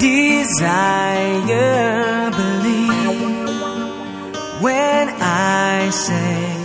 [0.00, 1.90] desire.
[2.30, 3.20] Believe
[4.62, 6.56] when I say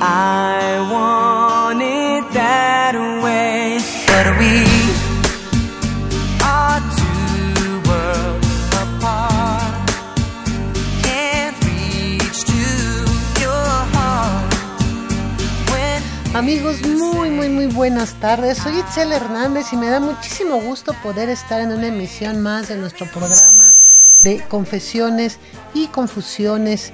[0.00, 1.39] I want
[16.50, 18.58] Amigos, muy, muy, muy buenas tardes.
[18.58, 22.76] Soy Itzel Hernández y me da muchísimo gusto poder estar en una emisión más de
[22.76, 23.72] nuestro programa
[24.20, 25.38] de confesiones
[25.74, 26.92] y confusiones.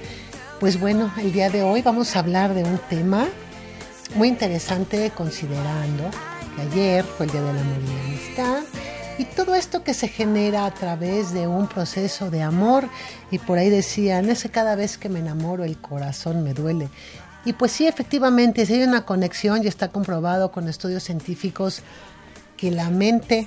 [0.61, 3.29] Pues bueno, el día de hoy vamos a hablar de un tema
[4.15, 6.11] muy interesante considerando
[6.55, 8.63] que ayer fue el Día del Amor y la Amistad
[9.17, 12.91] y todo esto que se genera a través de un proceso de amor
[13.31, 16.91] y por ahí decían, es que cada vez que me enamoro el corazón me duele.
[17.47, 21.81] Y pues sí, efectivamente, si hay una conexión y está comprobado con estudios científicos
[22.57, 23.47] que la mente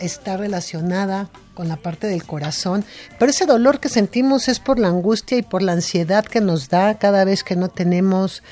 [0.00, 2.86] está relacionada con la parte del corazón,
[3.18, 6.70] pero ese dolor que sentimos es por la angustia y por la ansiedad que nos
[6.70, 8.42] da cada vez que no tenemos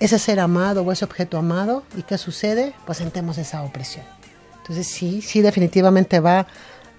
[0.00, 1.84] ese ser amado o ese objeto amado.
[1.96, 2.74] ¿Y qué sucede?
[2.84, 4.04] Pues sentimos esa opresión.
[4.58, 6.48] Entonces sí, sí, definitivamente va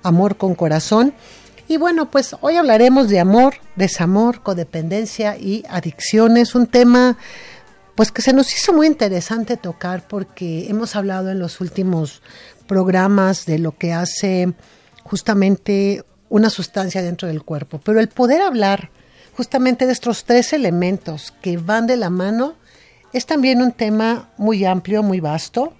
[0.01, 1.13] amor con corazón.
[1.69, 7.17] Y bueno, pues hoy hablaremos de amor, desamor, codependencia y adicciones, un tema
[7.95, 12.21] pues que se nos hizo muy interesante tocar porque hemos hablado en los últimos
[12.67, 14.53] programas de lo que hace
[15.03, 18.91] justamente una sustancia dentro del cuerpo, pero el poder hablar
[19.35, 22.55] justamente de estos tres elementos que van de la mano
[23.13, 25.73] es también un tema muy amplio, muy vasto.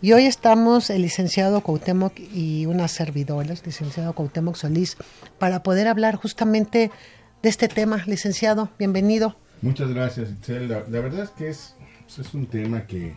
[0.00, 4.96] Y hoy estamos el licenciado Cuauhtémoc y unas servidoras, licenciado Cuauhtémoc Solís,
[5.38, 6.92] para poder hablar justamente
[7.42, 8.04] de este tema.
[8.06, 9.34] Licenciado, bienvenido.
[9.60, 10.68] Muchas gracias, Itzel.
[10.68, 11.74] La, verdad es que es,
[12.32, 13.16] un tema que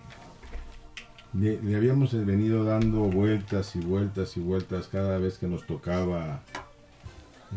[1.34, 6.42] le, habíamos venido dando vueltas y vueltas y vueltas cada vez que nos tocaba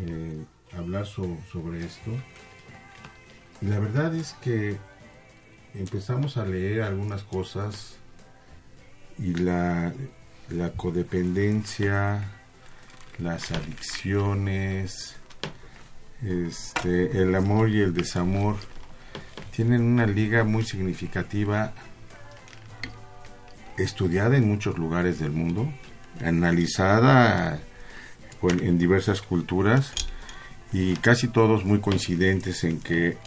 [0.01, 0.45] eh,
[0.77, 2.11] hablar so- sobre esto.
[3.59, 4.77] Y la verdad es que
[5.73, 7.95] empezamos a leer algunas cosas
[9.19, 9.93] y la,
[10.49, 12.31] la codependencia,
[13.17, 15.15] las adicciones,
[16.23, 18.55] este, el amor y el desamor
[19.55, 21.73] tienen una liga muy significativa
[23.77, 25.71] estudiada en muchos lugares del mundo,
[26.23, 27.59] analizada
[28.41, 29.93] en diversas culturas
[30.71, 33.17] y casi todos muy coincidentes en que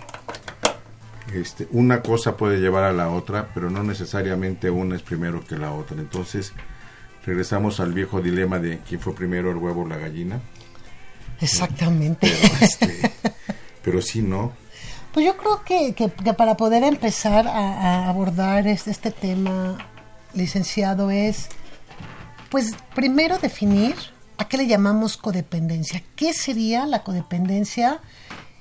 [1.34, 5.56] este, una cosa puede llevar a la otra, pero no necesariamente una es primero que
[5.56, 5.96] la otra.
[5.98, 6.52] Entonces,
[7.26, 10.40] regresamos al viejo dilema de quién fue primero el huevo o la gallina.
[11.40, 12.30] Exactamente.
[12.30, 13.12] Pero, este,
[13.82, 14.52] pero sí, ¿no?
[15.12, 17.50] Pues yo creo que, que- que para poder empezar a,
[18.04, 19.78] a abordar este, este tema,
[20.34, 21.48] licenciado, es,
[22.50, 23.94] pues primero definir
[24.36, 26.02] a qué le llamamos codependencia.
[26.14, 28.00] ¿Qué sería la codependencia?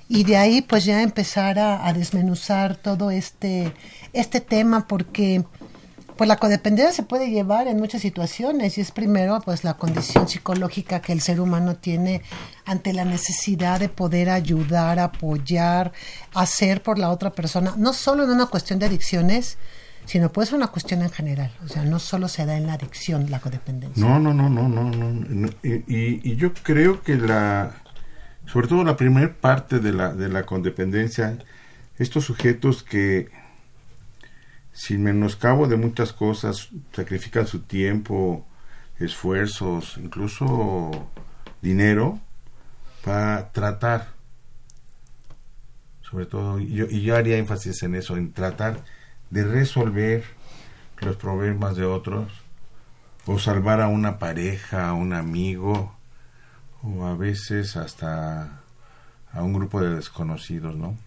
[0.09, 3.73] Y de ahí pues ya empezar a, desmenuzar todo este,
[4.13, 5.43] este tema porque
[6.15, 10.27] pues la codependencia se puede llevar en muchas situaciones y es primero pues la condición
[10.27, 12.23] psicológica que el ser humano tiene
[12.65, 15.91] ante la necesidad de poder ayudar, apoyar,
[16.33, 19.57] hacer por la otra persona, no solo en una cuestión de adicciones,
[20.05, 22.73] sino puede ser una cuestión en general, o sea, no solo se da en la
[22.73, 24.03] adicción la codependencia.
[24.03, 25.49] No, no, no, no, no, no.
[25.61, 27.75] y yo creo que la,
[28.47, 31.37] sobre todo la primera parte de la, de la codependencia,
[31.99, 33.29] estos sujetos que,
[34.71, 38.47] sin menoscabo de muchas cosas, sacrifican su tiempo,
[38.99, 41.09] esfuerzos, incluso
[41.61, 42.19] dinero,
[43.03, 44.09] para tratar,
[46.01, 48.83] sobre todo, y yo, y yo haría énfasis en eso, en tratar
[49.29, 50.23] de resolver
[51.01, 52.31] los problemas de otros,
[53.25, 55.96] o salvar a una pareja, a un amigo,
[56.83, 58.61] o a veces hasta
[59.31, 60.97] a un grupo de desconocidos, ¿no?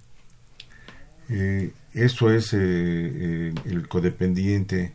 [1.29, 4.95] Eh, eso es eh, eh, el codependiente.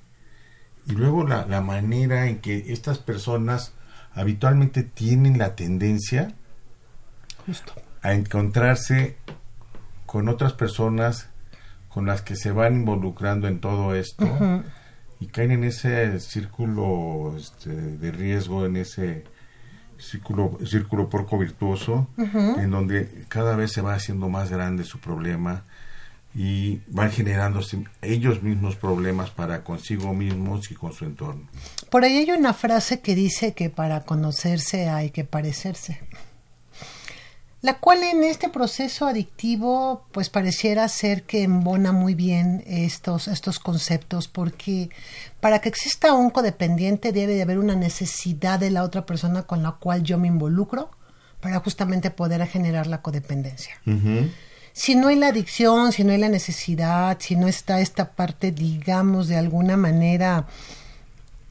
[0.88, 3.74] Y luego la, la manera en que estas personas
[4.13, 6.33] habitualmente tienen la tendencia
[7.45, 7.74] Justo.
[8.01, 9.18] a encontrarse
[10.06, 11.30] con otras personas
[11.89, 14.25] con las que se van involucrando en todo esto
[15.19, 19.24] y caen en ese círculo este, de riesgo, en ese
[19.98, 25.64] círculo, círculo porco virtuoso, en donde cada vez se va haciendo más grande su problema
[26.36, 27.62] y van generando
[28.02, 31.48] ellos mismos problemas para consigo mismos y con su entorno.
[31.90, 36.02] Por ahí hay una frase que dice que para conocerse hay que parecerse.
[37.62, 43.57] La cual en este proceso adictivo pues pareciera ser que embona muy bien estos, estos
[43.57, 44.90] conceptos porque
[45.40, 49.63] para que exista un codependiente debe de haber una necesidad de la otra persona con
[49.63, 50.92] la cual yo me involucro
[51.40, 53.75] para justamente poder generar la codependencia.
[54.74, 58.51] Si no hay la adicción, si no hay la necesidad, si no está esta parte,
[58.51, 60.48] digamos, de alguna manera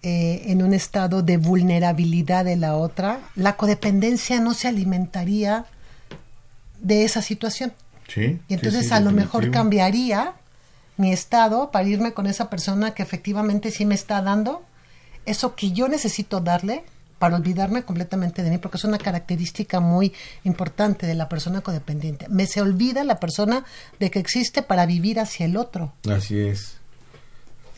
[0.03, 5.65] eh, en un estado de vulnerabilidad de la otra, la codependencia no se alimentaría
[6.85, 7.73] de esa situación.
[8.07, 8.39] Sí.
[8.47, 10.35] Y entonces sí, sí, a lo mejor cambiaría
[10.97, 14.63] mi estado para irme con esa persona que efectivamente sí me está dando
[15.27, 16.85] eso que yo necesito darle
[17.19, 22.29] para olvidarme completamente de mí, porque es una característica muy importante de la persona codependiente.
[22.29, 23.65] Me se olvida la persona
[23.99, 25.95] de que existe para vivir hacia el otro.
[26.11, 26.79] Así es.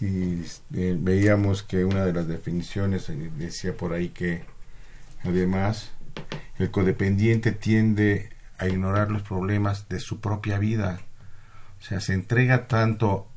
[0.00, 0.42] Y
[0.74, 4.42] eh, veíamos que una de las definiciones eh, decía por ahí que
[5.22, 5.90] además
[6.58, 11.00] el codependiente tiende a ignorar los problemas de su propia vida.
[11.80, 13.28] O sea, se entrega tanto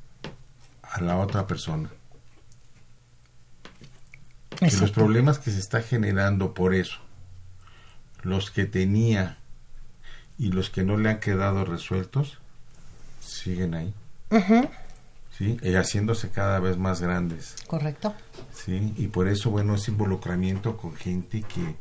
[0.84, 1.90] a la otra persona.
[4.58, 6.98] Que los problemas que se está generando por eso,
[8.24, 9.38] los que tenía
[10.38, 12.40] y los que no le han quedado resueltos,
[13.22, 13.94] siguen ahí.
[15.38, 15.58] ¿sí?
[15.62, 17.56] Y haciéndose cada vez más grandes.
[17.68, 18.14] Correcto.
[18.54, 18.94] ¿sí?
[18.98, 21.76] Y por eso, bueno, ese involucramiento con gente que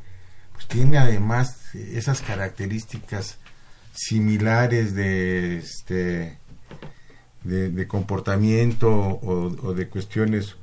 [0.67, 3.37] tiene además eh, esas características
[3.93, 6.37] similares de este
[7.43, 10.55] de, comportamiento o, de cuestiones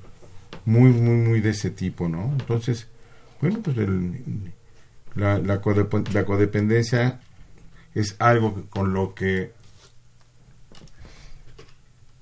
[0.65, 2.87] muy muy muy de ese tipo no entonces
[3.41, 4.53] bueno pues el-
[5.15, 7.21] la, la, codep- la codependencia
[7.95, 9.53] es algo con lo que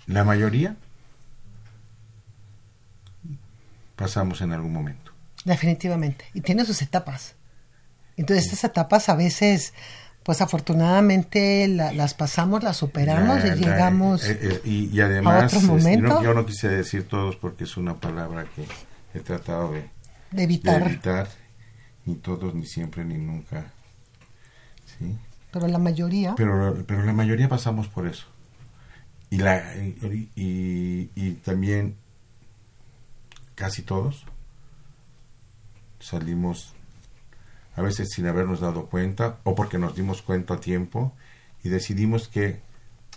[0.06, 0.76] la mayoría
[3.96, 5.12] pasamos en algún momento
[5.44, 6.24] Definitivamente.
[6.32, 7.34] Y tiene sus etapas.
[8.16, 9.74] Entonces estas etapas a veces,
[10.22, 15.44] pues afortunadamente la- las pasamos, las superamos La- y llegamos eh, eh, y, y además
[15.46, 16.08] otro este, momento.
[16.08, 18.66] no- yo no quise decir todos porque es una palabra que
[19.18, 19.88] he tratado de, de
[20.30, 20.82] de evitar.
[20.82, 21.28] evitar
[22.06, 23.72] ni todos ni siempre ni nunca
[24.98, 25.16] sí
[25.50, 28.26] Pero la mayoría, pero pero la mayoría pasamos por eso
[29.30, 31.96] y la y, y- y también
[33.54, 34.24] casi todos
[36.00, 36.73] salimos
[37.76, 41.12] a veces sin habernos dado cuenta o porque nos dimos cuenta a tiempo
[41.62, 42.60] y decidimos que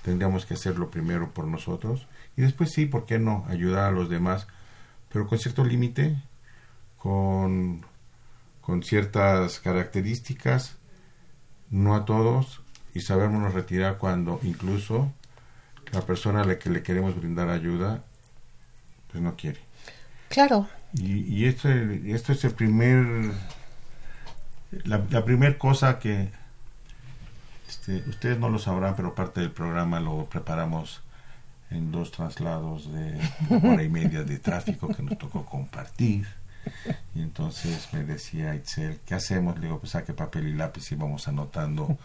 [0.04, 3.46] tendríamos que hacerlo primero por nosotros y después sí, ¿por qué no?
[3.50, 4.48] Ayudar a los demás,
[5.10, 6.16] pero con cierto límite,
[6.98, 7.86] con,
[8.62, 10.78] con ciertas características,
[11.70, 12.62] no a todos
[12.94, 15.12] y sabernos retirar cuando incluso
[15.92, 18.04] la persona a la que le queremos brindar ayuda
[19.12, 19.60] pues no quiere.
[20.30, 21.70] claro, Y, y esto
[22.32, 23.32] es el primer,
[24.86, 26.30] la, la primer cosa que
[27.68, 31.02] este, ustedes no lo sabrán, pero parte del programa lo preparamos
[31.70, 33.20] en dos traslados de
[33.64, 36.28] hora y media de tráfico que nos tocó compartir.
[37.16, 39.56] Y entonces me decía Itzel, ¿qué hacemos?
[39.58, 41.98] Le digo, pues saque papel y lápiz y vamos anotando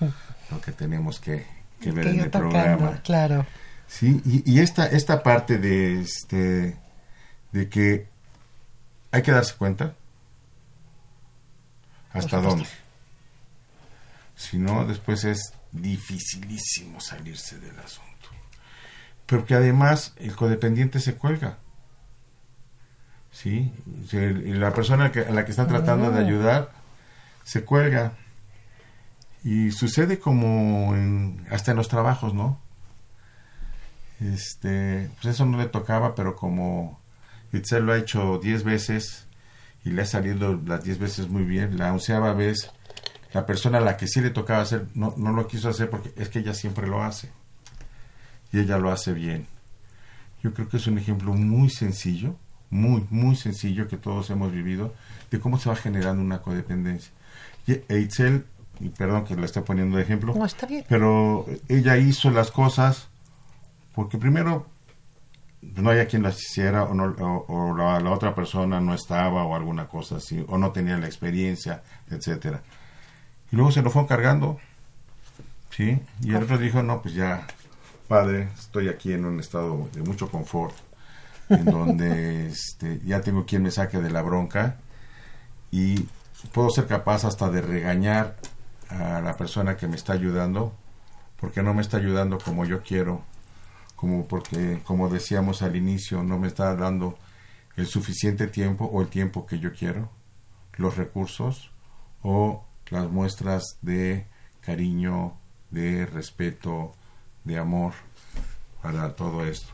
[0.51, 1.47] lo que tenemos que,
[1.81, 3.03] que ver que en el tocando, programa.
[3.03, 3.47] claro.
[3.89, 6.77] Sí, y, y esta, esta parte de este
[7.53, 8.07] de que
[9.11, 9.95] hay que darse cuenta
[12.13, 12.67] hasta dónde.
[14.37, 18.11] Si no, después es dificilísimo salirse del asunto.
[19.27, 21.59] Pero que además el codependiente se cuelga.
[23.31, 23.73] ¿Sí?
[24.13, 26.27] La persona a la que está tratando de Oh.
[26.27, 26.73] ayudar
[27.45, 28.13] se cuelga.
[29.45, 32.61] Y sucede como en- hasta en los trabajos, ¿no?
[34.21, 37.01] Este, pues eso no le tocaba, pero como
[37.53, 39.27] Itzel lo ha hecho 10 veces
[39.85, 42.71] y le ha salido las 10 veces muy bien, la onceava vez,
[43.33, 46.13] la persona a la que sí le tocaba hacer no, no lo quiso hacer porque
[46.17, 47.31] es que ella siempre lo hace.
[48.53, 49.47] Y ella lo hace bien.
[50.43, 52.37] Yo creo que es un ejemplo muy sencillo,
[52.69, 54.95] muy, muy sencillo que todos hemos vivido
[55.31, 57.13] de cómo se va generando una codependencia.
[57.67, 58.45] Y e Itzel,
[58.81, 60.85] y perdón que le esté poniendo de ejemplo, No, está bien.
[60.89, 63.09] pero ella hizo las cosas
[63.95, 64.67] porque primero
[65.63, 69.45] no había quien las hiciera o, no- o- o la, la otra persona no estaba
[69.45, 72.63] o alguna cosa así, o no tenía la experiencia, etcétera.
[73.51, 74.59] Y luego se lo fueron cargando,
[75.71, 76.01] ¿sí?
[76.21, 77.47] Y el otro dijo, no, pues ya,
[78.09, 80.75] padre, estoy aquí en un estado de mucho confort,
[81.49, 84.77] en donde este, ya tengo quien me saque de la bronca
[85.71, 86.07] y
[86.53, 88.37] puedo ser capaz hasta de regañar
[88.91, 90.75] a la persona que me está ayudando,
[91.41, 93.23] porque no me está ayudando como yo quiero,
[94.03, 97.17] como porque, como decíamos al inicio, no me está dando
[97.77, 100.11] el suficiente tiempo o el tiempo que yo quiero,
[100.77, 101.71] los recursos
[102.21, 104.27] o las muestras de
[104.61, 105.35] cariño,
[105.71, 106.93] de respeto,
[107.45, 107.93] de amor
[108.83, 109.73] para todo esto.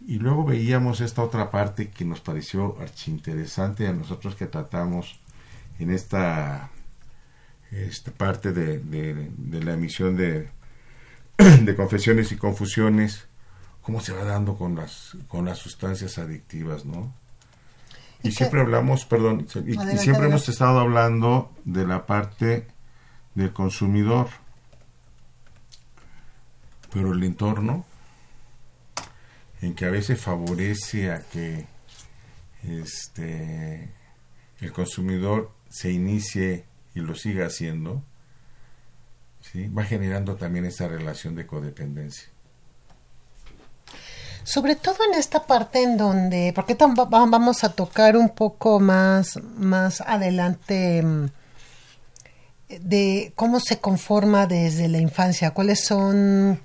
[0.00, 5.20] Y luego veíamos esta otra parte que nos pareció archiinteresante a nosotros que tratamos
[5.78, 6.70] en esta,
[7.70, 10.48] esta parte de, de- de la emisión de,
[11.62, 13.26] de confesiones y confusiones,
[13.82, 17.12] cómo se va dando con las, con las sustancias adictivas, ¿no?
[18.22, 22.66] ¿Y siempre hablamos, perdón, y- y, Adelante, siempre hemos estado hablando de la parte
[23.34, 24.28] del consumidor,
[26.92, 27.84] pero el entorno,
[29.60, 31.66] en que a veces favorece a que
[32.62, 33.90] este
[34.60, 36.64] el consumidor se inicie
[36.94, 38.02] y lo siga haciendo,
[39.52, 39.68] ¿sí?
[39.68, 42.28] va generando también esa relación de codependencia.
[44.44, 50.00] Sobre todo en esta parte en donde, porque vamos a tocar un poco más, más
[50.00, 51.26] adelante mm,
[52.68, 56.60] de cómo se conforma desde la infancia, cuáles son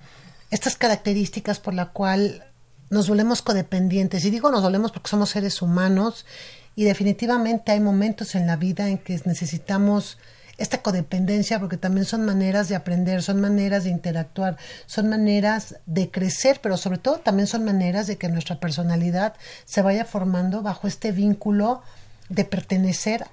[0.51, 2.45] estas características por la cual
[2.91, 4.25] nos volvemos codependientes.
[4.25, 6.27] Y digo nos volvemos porque somos seres humanos
[6.75, 10.19] y definitivamente hay momentos en la vida en que necesitamos
[10.57, 16.11] esta codependencia porque también son maneras de aprender, son maneras de interactuar, son maneras de
[16.11, 19.33] crecer, pero sobre todo también son maneras de que nuestra personalidad
[19.65, 21.81] se vaya formando bajo este vínculo
[22.29, 23.25] de pertenecer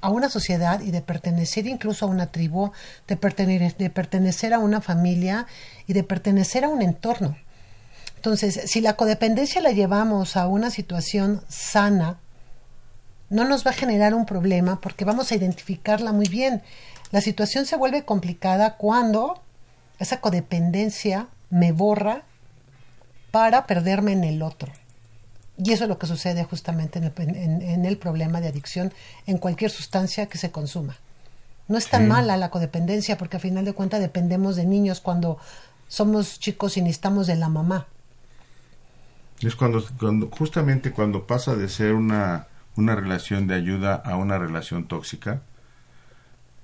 [0.00, 2.72] a una sociedad y de pertenecer incluso a una tribu,
[3.08, 5.46] de pertenecer, de pertenecer a una familia
[5.86, 7.36] y de pertenecer a un entorno.
[8.16, 12.18] Entonces, si la codependencia la llevamos a una situación sana,
[13.30, 16.62] no nos va a generar un problema porque vamos a identificarla muy bien.
[17.12, 19.40] La situación se vuelve complicada cuando
[19.98, 22.22] esa codependencia me borra
[23.30, 24.72] para perderme en el otro.
[25.58, 28.92] Y eso es lo que sucede justamente en el, en- en el problema de adicción
[29.26, 30.96] en cualquier sustancia que se consuma.
[31.68, 32.08] No es tan Sí.
[32.08, 35.38] mala la codependencia porque a final de cuentas dependemos de niños cuando
[35.88, 37.86] somos chicos y necesitamos de la mamá.
[39.40, 44.38] Es cuando, cuando justamente cuando pasa de ser una, una relación de ayuda a una
[44.38, 45.42] relación tóxica,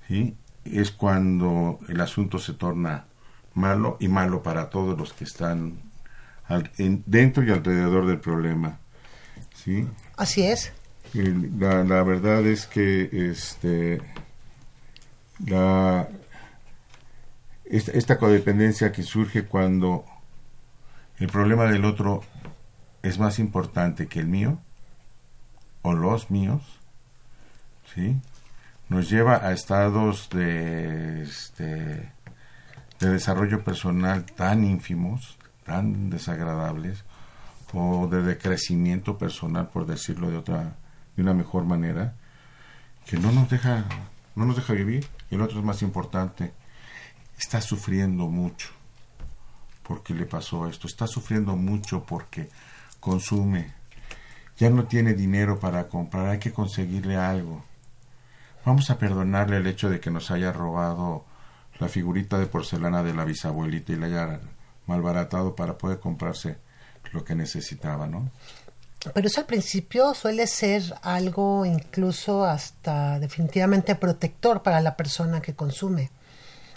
[0.07, 0.35] ¿sí?
[0.65, 3.05] es cuando el asunto se torna
[3.53, 5.77] malo y malo para todos los que están
[6.47, 8.79] al- en- dentro y alrededor del problema.
[9.55, 9.87] ¿sí?
[10.17, 10.71] Así es.
[11.13, 14.01] La, la verdad es que este
[15.45, 16.07] la
[17.65, 20.05] esta, esta codependencia que surge cuando
[21.19, 22.23] el problema del otro
[23.03, 24.59] es más importante que el mío
[25.83, 26.63] o los míos,
[27.93, 28.19] ¿sí?
[28.89, 32.11] Nos lleva a estados de, este,
[32.99, 37.03] de desarrollo personal tan ínfimos, tan desagradables,
[37.73, 40.75] o de decrecimiento personal, por decirlo de otra,
[41.15, 42.15] de una mejor manera,
[43.05, 43.85] que no nos deja,
[44.35, 45.07] no nos deja vivir.
[45.29, 46.53] Y el otro es más importante,
[47.37, 48.69] está sufriendo mucho
[49.83, 52.49] porque le pasó esto, está sufriendo mucho porque
[52.99, 53.73] consume,
[54.57, 57.63] ya no tiene dinero para comprar, hay que conseguirle algo.
[58.65, 61.25] Vamos a perdonarle el hecho de que nos haya robado
[61.79, 64.39] la figurita de porcelana de la bisabuelita y la haya
[64.85, 66.57] malbaratado para poder comprarse
[67.11, 68.29] lo que necesitaba, ¿no?
[69.13, 75.53] Pero eso al principio suele ser algo incluso hasta definitivamente protector para la persona que
[75.53, 76.09] consume.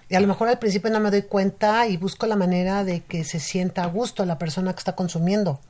[0.08, 3.04] Y a lo mejor al principio no me doy cuenta y busco la manera de
[3.04, 5.60] que se sienta a gusto la persona que está consumiendo.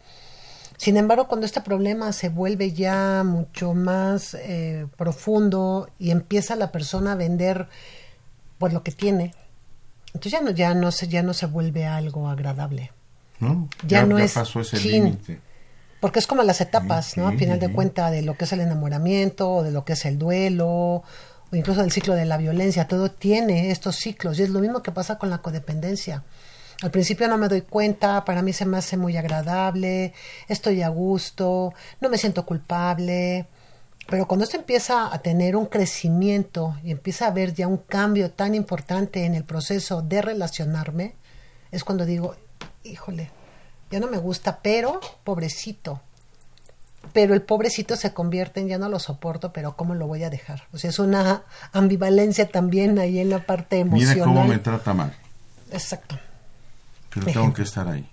[0.77, 6.71] Sin embargo, cuando este problema se vuelve ya mucho más eh, profundo y empieza la
[6.71, 7.69] persona a vender
[8.59, 9.35] pues lo que tiene,
[10.09, 12.93] entonces ya no, ya no se, ya no se vuelve algo agradable.
[13.39, 13.69] ¿No?
[13.87, 15.41] Ya no es pasó ese límite.
[16.01, 17.29] Porque es como las etapas, ¿no?
[17.29, 17.73] Al final de sí.
[17.73, 21.05] cuentas, de lo que es el enamoramiento, o de lo que es el duelo, o
[21.53, 22.87] incluso del ciclo de la violencia.
[22.87, 24.39] Todo tiene estos ciclos.
[24.39, 26.23] Y es lo mismo que pasa con la codependencia.
[26.83, 30.13] Al principio no me doy cuenta, para mí se me hace muy agradable,
[30.47, 33.47] estoy a gusto, no me siento culpable.
[34.09, 38.31] Pero cuando esto empieza a tener un crecimiento y empieza a haber ya un cambio
[38.31, 41.15] tan importante en el proceso de relacionarme,
[41.73, 42.37] es cuando digo,
[42.85, 43.31] híjole,
[43.91, 46.01] ya no me gusta, pero pobrecito.
[47.13, 50.31] Pero el pobrecito se convierte en ya no lo soporto, pero ¿cómo lo voy a
[50.31, 50.65] dejar?
[50.73, 54.15] O sea, es una ambivalencia también ahí en la parte emocional.
[54.15, 55.17] Mira cómo me trata mal,
[55.73, 56.17] Exacto,
[57.21, 58.09] pero tengo que estar ahí.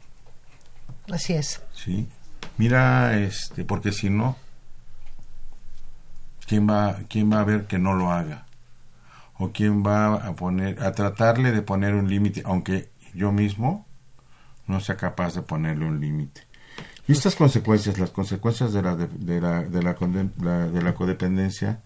[1.12, 1.62] así es.
[1.74, 2.08] ¿sí?
[2.58, 4.38] Mira, este, porque si no,
[6.48, 8.46] ¿quién va, quién va a ver que no lo haga?
[9.40, 13.86] ¿O quién va a poner, a tratarle de poner un límite, aunque yo mismo
[14.68, 16.42] no sea capaz de ponerle un límite?
[17.08, 21.82] Y estas consecuencias, las consecuencias de la, de, de la, de la- de la codependencia,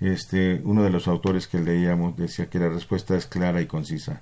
[0.00, 4.20] este, uno de los autores que leíamos decía que la respuesta es clara y concisa.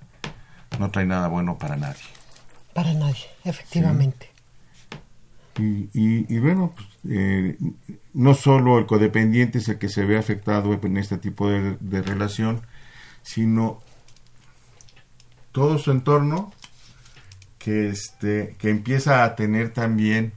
[0.78, 2.02] No trae nada bueno para nadie.
[2.74, 4.30] Para nadie, efectivamente.
[5.58, 7.58] Y, y, y bueno, pues, eh,
[8.14, 12.02] no solo el codependiente es el que se ve afectado en este tipo de, de
[12.02, 12.62] relación,
[13.22, 13.80] sino
[15.52, 16.52] todo su entorno
[17.58, 20.32] que este que empieza a tener también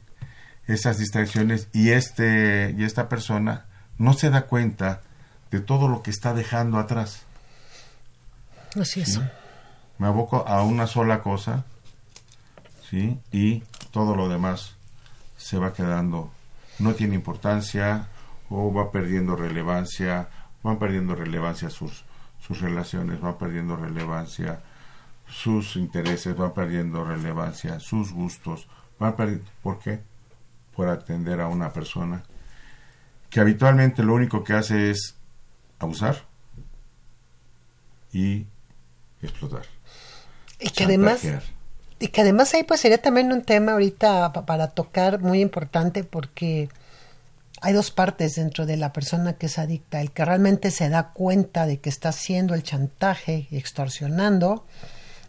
[0.68, 3.66] esas distracciones y este y esta persona
[3.98, 5.02] no se da cuenta
[5.50, 7.22] de todo lo que está dejando atrás.
[8.80, 9.20] Así es.
[9.98, 11.66] Me aboco a una sola cosa,
[12.90, 13.20] ¿sí?
[13.32, 14.76] Y todo lo demás
[15.38, 16.32] se va quedando,
[16.80, 18.08] no tiene importancia
[18.50, 20.30] o va perdiendo relevancia,
[20.64, 22.04] van perdiendo relevancia sus,
[22.40, 24.62] sus relaciones, van perdiendo relevancia
[25.28, 28.68] sus intereses, van perdiendo relevancia sus gustos,
[29.00, 30.02] van perdiendo, ¿por qué?
[30.76, 32.24] Por atender a una persona
[33.30, 35.16] que habitualmente lo único que hace es
[35.80, 36.24] abusar
[38.14, 38.48] y
[39.26, 39.64] explotar.
[40.60, 41.20] Y que además,
[42.00, 46.04] y que además ahí pues sería también un tema ahorita pa- para tocar muy importante
[46.04, 46.70] porque
[47.62, 51.12] hay dos partes dentro de la persona que es adicta, el que realmente se da
[51.14, 54.66] cuenta de que está haciendo el chantaje y extorsionando,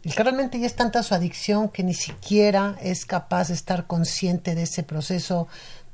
[0.04, 3.86] el que realmente ya es tanta su adicción que ni siquiera es capaz de estar
[3.86, 5.48] consciente de ese proceso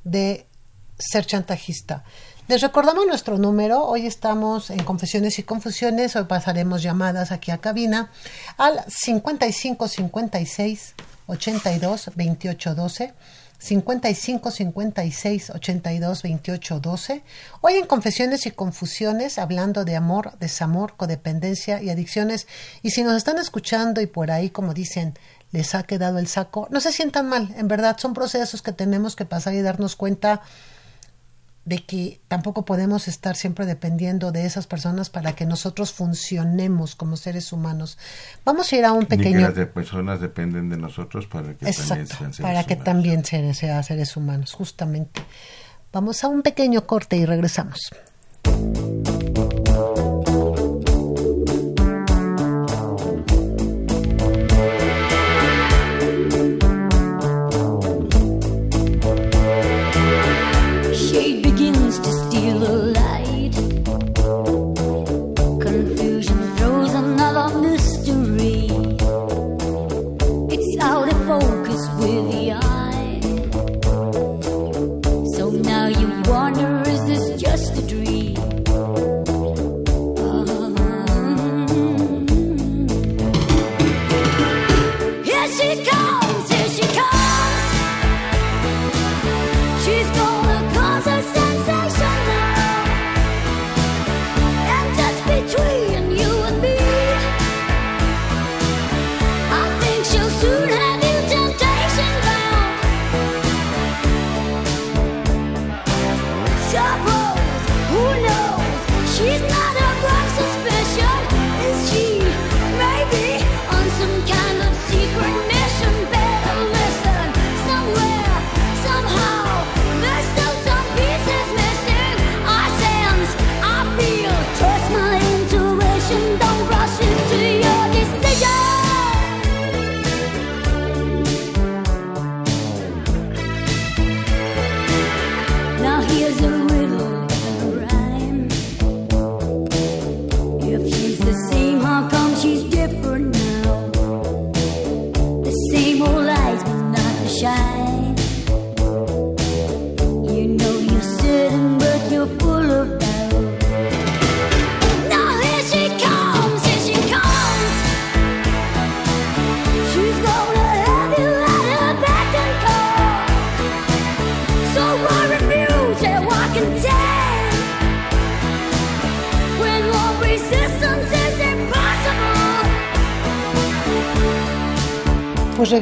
[0.04, 0.46] de
[0.98, 2.04] ser chantajista.
[2.48, 3.84] Les recordamos nuestro número.
[3.84, 6.16] Hoy estamos en Confesiones y Confusiones.
[6.16, 8.10] Hoy pasaremos llamadas aquí a cabina
[8.58, 10.94] al 55 56
[11.28, 13.14] 82 28 12.
[13.60, 17.22] 55 56 82 28 12.
[17.60, 22.48] Hoy en Confesiones y Confusiones, hablando de amor, desamor, codependencia y adicciones.
[22.82, 25.14] Y si nos están escuchando y por ahí, como dicen,
[25.52, 27.54] les ha quedado el saco, no se sientan mal.
[27.56, 30.42] En verdad, son procesos que tenemos que pasar y darnos cuenta
[31.64, 37.16] de que tampoco podemos estar siempre dependiendo de esas personas para que nosotros funcionemos como
[37.16, 37.98] seres humanos.
[38.44, 39.40] Vamos a ir a un Ni que pequeño...
[39.40, 42.84] las de personas dependen de nosotros para que también sean seres para que humanos.
[42.84, 45.22] también sean sean seres humanos, justamente.
[45.92, 47.92] Vamos a un pequeño corte y regresamos.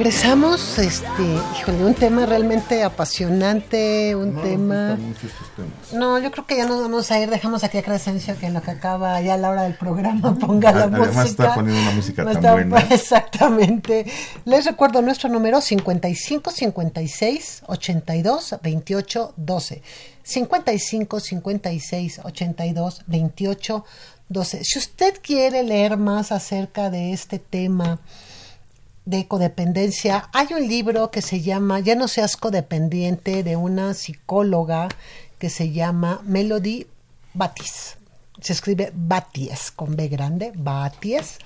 [0.05, 1.23] Regresamos, este,
[1.61, 4.97] híjole, un tema realmente apasionante, un No, tema...
[4.97, 5.93] temas.
[5.93, 8.55] No, yo creo que ya nos vamos a ir, dejamos aquí a Crescencio que en
[8.55, 11.25] lo que acaba ya a la hora del programa ponga la Además música.
[11.25, 12.79] está poniendo una música No tan está- buena.
[12.91, 14.07] Exactamente.
[14.47, 19.83] Les recuerdo nuestro número 55 56 82 28 12.
[20.23, 23.85] 55 56 82 28
[24.31, 24.65] 12.
[24.65, 28.01] Si usted quiere leer más acerca de este tema,
[29.05, 30.29] de codependencia.
[30.33, 34.89] Hay un libro que se llama Ya no seas codependiente de una psicóloga
[35.39, 36.87] que se llama Melody
[37.35, 37.97] Batis.
[38.41, 41.39] Se escribe Baties con B grande, Baties.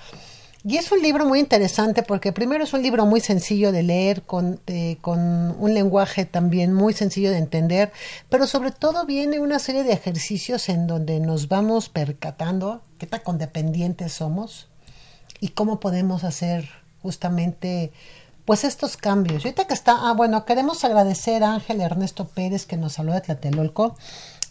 [0.67, 4.23] Y es un libro muy interesante porque primero es un libro muy sencillo de leer,
[4.23, 5.21] con, eh, con
[5.59, 7.93] un lenguaje también muy sencillo de entender,
[8.31, 13.21] pero sobre todo viene una serie de ejercicios en donde nos vamos percatando qué tan
[13.21, 14.69] condependientes somos,
[15.45, 16.71] y cómo podemos hacer
[17.05, 17.93] justamente
[18.47, 19.45] pues estos cambios.
[19.45, 23.13] Y ahorita que está, ah, bueno, queremos agradecer a Ángel Ernesto Pérez que nos habló
[23.13, 23.95] de Tlatelolco.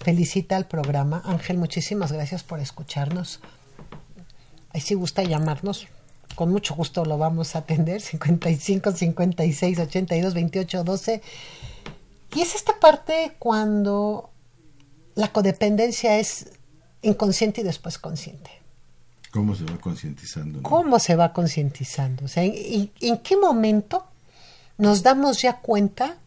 [0.03, 1.23] Felicita al programa.
[1.25, 3.39] Ángel, muchísimas gracias por escucharnos.
[4.71, 5.87] Ahí si gusta llamarnos,
[6.35, 8.01] con mucho gusto lo vamos a atender.
[8.01, 11.21] 55 56 82 28 12.
[12.35, 14.29] Y es esta parte cuando
[15.15, 16.49] la codependencia es
[17.01, 18.62] inconsciente y después consciente.
[19.33, 20.57] ¿Cómo se va concientizando?
[20.61, 20.63] no?
[20.63, 22.25] ¿Cómo se va concientizando?
[22.25, 24.05] O sea, ¿en, en- qué momento
[24.77, 26.17] nos damos ya cuenta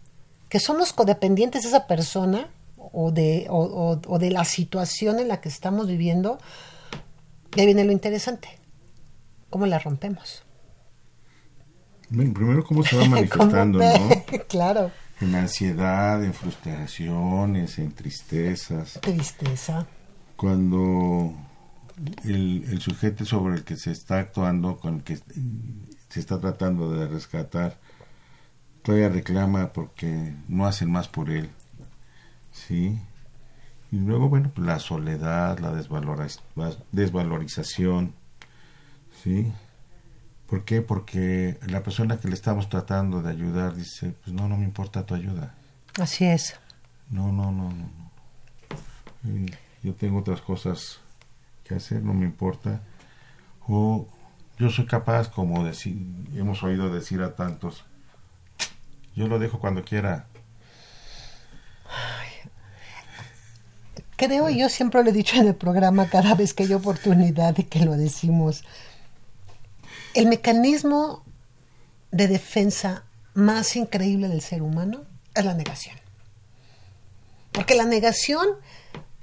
[0.49, 5.29] que somos codependientes de esa persona o de, o, o- o de la situación en
[5.29, 6.39] la que estamos viviendo?
[7.55, 8.49] Y ahí viene lo interesante.
[9.51, 10.43] ¿Cómo la rompemos?
[12.11, 14.45] Bueno, primero, ¿cómo se va manifestando, ¿Cómo no?
[14.49, 14.91] claro.
[15.21, 18.99] En ansiedad, en frustraciones, en tristezas.
[19.01, 19.87] Tristeza.
[20.37, 21.33] Cuando
[22.25, 26.91] el, el sujeto sobre el que se está actuando, con el que se está tratando
[26.93, 27.77] de rescatar,
[28.83, 31.51] todavía reclama porque no hacen más por él.
[32.53, 32.99] ¿Sí?
[33.93, 38.15] Y luego, bueno, pues la soledad, la desvaloriz- la desvalorización.
[39.23, 39.53] ¿Sí?
[40.47, 40.81] ¿Por qué?
[40.83, 45.05] Porque la persona que le estamos tratando de ayudar dice, pues no, no me importa
[45.07, 45.55] tu ayuda.
[46.01, 46.55] Así es.
[47.11, 47.89] No, no, no, no.
[49.83, 51.01] Yo tengo otras cosas
[51.67, 52.81] que hacer, no me importa.
[53.69, 54.07] O
[54.59, 57.85] yo soy capaz, como hemos oído decir a tantos,
[59.15, 60.27] yo lo dejo cuando quiera.
[64.17, 67.55] Creo, y yo siempre lo he dicho en el programa cada vez que hay oportunidad
[67.55, 68.65] de que lo decimos,
[70.15, 71.23] el mecanismo
[72.11, 75.99] de defensa más increíble del ser humano es la negación.
[77.53, 78.47] Porque la negación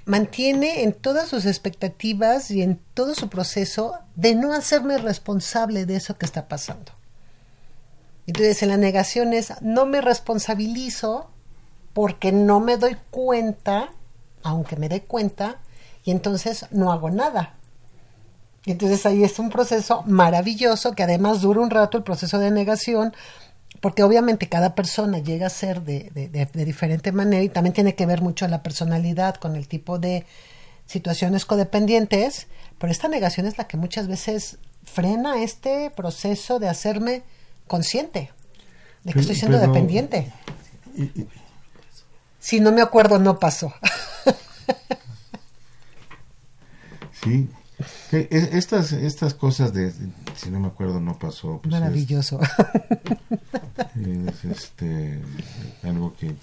[0.04, 5.96] mantiene en todas sus expectativas y en todo su proceso de no hacerme responsable de
[5.96, 6.92] eso que está pasando.
[8.26, 11.30] Entonces, en la negación es no me responsabilizo
[11.92, 13.90] porque no me doy cuenta,
[14.42, 15.58] aunque me dé cuenta,
[16.04, 17.54] y entonces no hago nada.
[18.66, 23.14] Entonces ahí es un proceso maravilloso que además dura un rato el proceso de negación,
[23.84, 27.74] porque obviamente cada persona llega a ser de, de- de- de diferente manera y también
[27.74, 30.24] tiene que ver mucho la personalidad con el tipo de
[30.86, 32.46] situaciones codependientes,
[32.78, 37.24] pero esta negación es la que muchas veces frena este proceso de hacerme
[37.66, 38.30] consciente
[39.02, 40.32] de que Pero- estoy siendo pero- dependiente.
[40.96, 41.28] Y- y-
[42.40, 43.70] Si no me acuerdo, no pasó.
[47.22, 47.50] sí.
[48.10, 49.92] Que es- estas, estas cosas de,
[50.34, 51.60] si no me acuerdo, no pasó.
[51.62, 52.40] pues es- Maravilloso.
[53.96, 55.20] Es este
[55.82, 56.34] algo que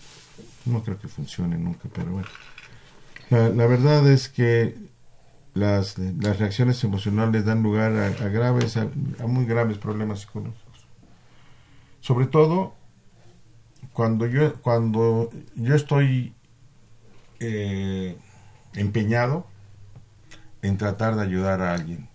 [0.65, 2.27] no creo que funcione nunca, pero bueno.
[3.30, 4.77] La, la verdad es que
[5.54, 8.84] las, las reacciones emocionales dan lugar a, a graves, a,
[9.21, 10.86] a muy graves problemas psicológicos.
[11.99, 12.73] Sobre todo
[13.93, 16.34] cuando yo, cuando yo estoy
[17.39, 18.17] eh,
[18.75, 19.45] empeñado
[20.62, 22.08] en tratar de ayudar a alguien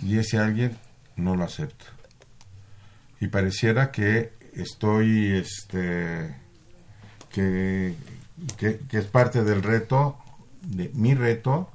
[0.00, 0.76] y ese alguien
[1.16, 1.84] no lo acepta.
[3.20, 6.36] Y pareciera que estoy este
[7.30, 7.94] que,
[8.56, 10.18] que, que es parte del reto
[10.62, 11.70] de mi reto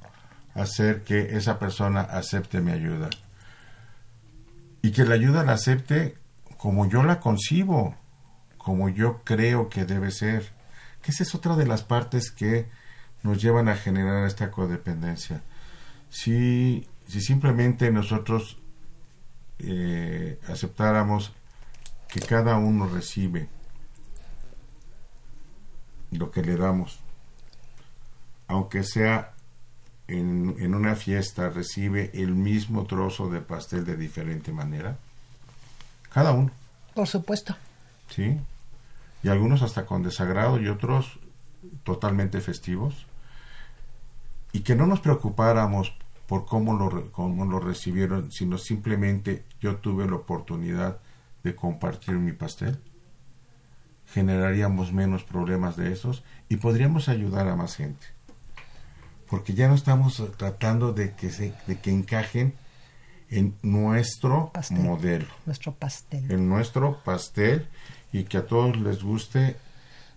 [0.54, 3.10] hacer que esa persona acepte mi ayuda.
[4.82, 6.16] Y que la ayuda la acepte
[6.56, 7.94] como yo la concibo
[8.68, 10.50] como yo creo que debe ser.
[11.02, 12.68] Que esa es otra de las partes que
[13.22, 15.42] nos llevan a generar esta codependencia.
[16.10, 18.58] Si, si simplemente nosotros
[19.58, 21.32] eh, aceptáramos
[22.06, 23.48] que cada uno recibe
[26.10, 27.00] lo que le damos,
[28.46, 29.34] aunque sea
[30.06, 34.98] en, en una fiesta, recibe el mismo trozo de pastel de diferente manera,
[36.12, 36.50] cada uno,
[36.94, 37.56] Por supuesto.
[38.08, 38.38] ¿sí?
[39.22, 41.18] Y algunos hasta con desagrado y otros
[41.84, 43.06] totalmente festivos.
[44.52, 45.92] Y que no nos preocupáramos
[46.28, 51.00] por cómo lo, cómo lo recibieron, sino simplemente yo tuve la oportunidad
[51.42, 52.78] de compartir mi pastel.
[54.04, 58.06] Generaríamos menos problemas de esos y podríamos ayudar a más gente.
[59.26, 62.54] Porque ya no estamos tratando de que, se, de que encajen
[63.30, 64.80] en nuestro Pastel.
[64.80, 66.30] modelo Nuestro pastel.
[66.30, 67.68] en nuestro pastel
[68.12, 69.56] y que a todos les guste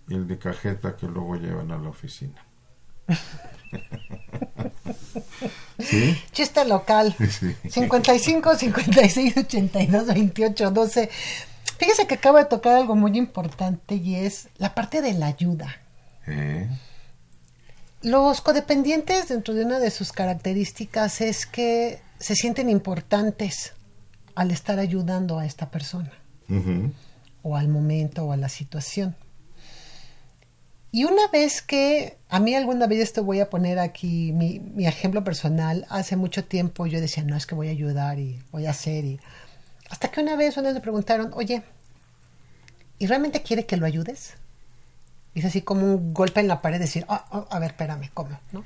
[0.08, 2.44] el de cajeta que luego llevan a la oficina.
[5.78, 6.16] ¿Sí?
[6.32, 7.14] Chiste local.
[7.18, 7.54] Sí.
[7.68, 11.10] 55 56 82 28 12.
[11.78, 15.76] Fíjese que acaba de tocar algo muy importante y es la parte de la ayuda.
[16.26, 16.68] ¿Eh?
[18.02, 23.74] Los codependientes, dentro de una de sus características, es que se sienten importantes
[24.34, 26.12] al estar ayudando a esta persona,
[27.42, 29.14] o al momento, o a la situación.
[30.94, 34.86] Y una vez que, a mí alguna vez esto voy a poner aquí mi, mi
[34.86, 38.66] ejemplo personal, hace mucho tiempo yo decía, no, es que voy a ayudar y voy
[38.66, 39.06] a hacer.
[39.06, 39.18] Y...
[39.88, 41.62] Hasta que una vez unos me preguntaron, oye,
[42.98, 44.34] ¿y realmente quiere que lo ayudes?
[45.34, 48.10] Y es así como un golpe en la pared, decir, "Ah, ah, a ver, espérame,
[48.12, 48.38] ¿cómo?
[48.52, 48.62] ¿No?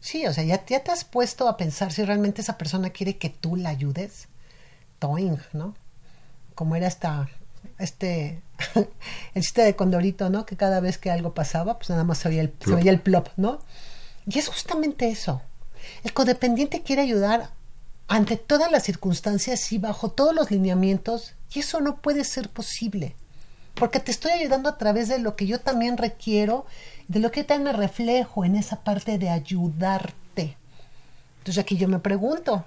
[0.00, 3.18] Sí, o sea, ya, ya te has puesto a pensar si realmente esa persona quiere
[3.18, 4.28] que tú la ayudes.
[4.98, 5.74] Toing, ¿no?
[6.54, 7.28] Como era esta,
[7.78, 8.40] este,
[9.34, 10.46] el chiste de Condorito, ¿no?
[10.46, 12.86] Que cada vez que algo pasaba, pues nada más se oía el, se Plop.
[12.86, 13.60] el plop, ¿no?
[14.26, 15.42] Y es justamente eso.
[16.04, 17.50] El codependiente quiere ayudar
[18.08, 23.14] ante todas las circunstancias y bajo todos los lineamientos, y eso no puede ser posible
[23.76, 26.64] porque te estoy ayudando a través de lo que yo también requiero,
[27.08, 30.56] de lo que yo también me reflejo en esa parte de ayudarte.
[31.38, 32.64] Entonces aquí yo me pregunto,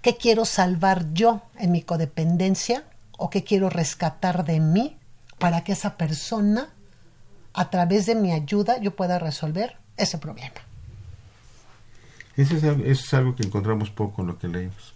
[0.00, 2.84] ¿qué quiero salvar yo en mi codependencia
[3.18, 4.96] o qué quiero rescatar de mí
[5.38, 6.70] para que esa persona,
[7.52, 10.54] a través de mi ayuda, yo pueda resolver ese problema?
[12.36, 14.94] Eso es, algo, eso es algo que encontramos poco en lo que leímos.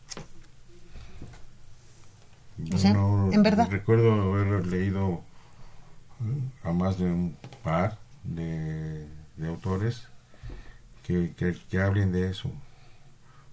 [2.57, 3.69] No- en verdad.
[3.69, 5.23] Recuerdo haber leído
[6.21, 9.07] eh, a más de un par de,
[9.37, 10.05] de autores
[11.03, 12.49] que, que, que hablen de eso.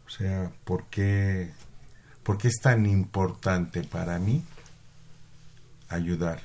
[0.05, 1.51] O sea, ¿por qué,
[2.23, 4.43] ¿por qué es tan importante para mí
[5.89, 6.41] ayudar?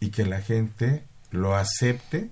[0.00, 2.30] Y que la gente lo acepte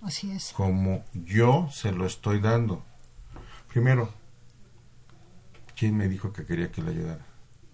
[0.00, 0.52] Así es.
[0.54, 2.84] como yo se lo estoy dando.
[3.68, 4.12] Primero,
[5.76, 7.24] ¿quién me dijo que quería que le ayudara?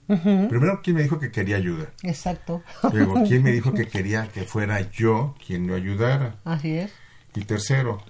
[0.07, 1.93] Primero, ¿quién me dijo que quería ayuda?
[2.03, 2.63] Exacto.
[2.93, 6.37] Luego, ¿quién me dijo que quería que fuera yo quien lo ayudara?
[6.45, 6.93] Así es.
[7.35, 8.03] Y tercero,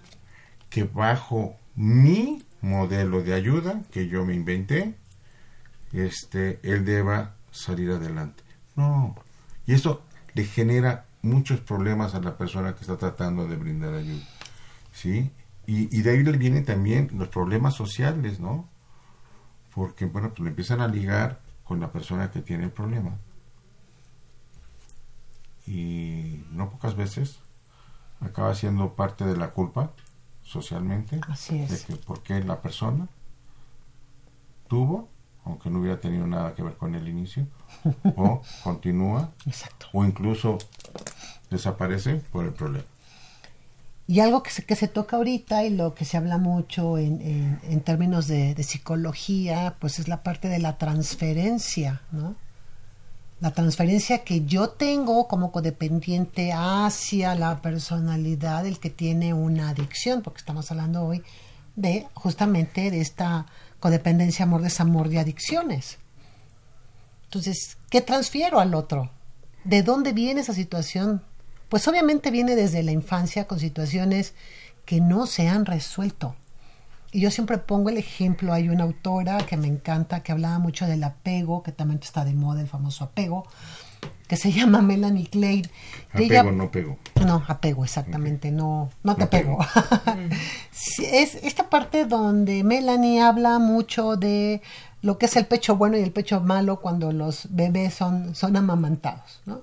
[0.70, 4.94] que bajo mi modelo de ayuda que yo me inventé,
[5.92, 8.44] este, él deba salir adelante.
[8.78, 9.14] No.
[9.66, 10.02] Y eso
[10.34, 14.24] le genera muchos problemas a la persona que está tratando de brindar ayuda.
[14.92, 15.30] ¿Sí?
[15.66, 18.68] Y, y de ahí le vienen también los problemas sociales, ¿no?
[19.74, 23.18] Porque, bueno, pues le empiezan a ligar con la persona que tiene el problema.
[25.66, 27.40] Y no pocas veces
[28.20, 29.92] acaba siendo parte de la culpa
[30.42, 31.70] socialmente Así es.
[31.70, 33.06] de que porque la persona
[34.66, 35.08] tuvo,
[35.48, 37.46] aunque no hubiera tenido nada que ver con el inicio,
[38.16, 39.86] o continúa, Exacto.
[39.92, 40.58] o incluso
[41.50, 42.84] desaparece por el problema.
[44.06, 47.20] Y algo que se, que se toca ahorita y lo que se habla mucho en,
[47.20, 52.34] en- en términos de, de psicología, pues es la parte de la transferencia, ¿no?
[53.40, 60.22] La transferencia que yo tengo como codependiente hacia la personalidad del que tiene una adicción,
[60.22, 61.22] porque estamos hablando hoy
[61.76, 63.46] de justamente de esta
[63.80, 65.98] codependencia, amor, desamor de adicciones.
[67.24, 69.10] Entonces, ¿qué transfiero al otro?
[69.64, 71.22] ¿De dónde viene esa situación?
[71.68, 74.34] Pues obviamente viene desde la infancia con situaciones
[74.86, 76.34] que no se han resuelto.
[77.12, 80.86] Y yo siempre pongo el ejemplo, hay una autora que me encanta, que hablaba mucho
[80.86, 83.46] del apego, que también está de moda el famoso apego,
[84.28, 85.62] que se llama Melanie Clay.
[86.14, 86.98] Ella- Apego, no pego.
[87.26, 89.58] no, apego, exactamente, no, no te No pego.
[91.02, 94.62] Es esta parte donde Melanie habla mucho de
[95.02, 98.56] lo que es el pecho bueno y el pecho malo cuando los bebés son, son
[98.56, 99.62] amamantados, ¿no?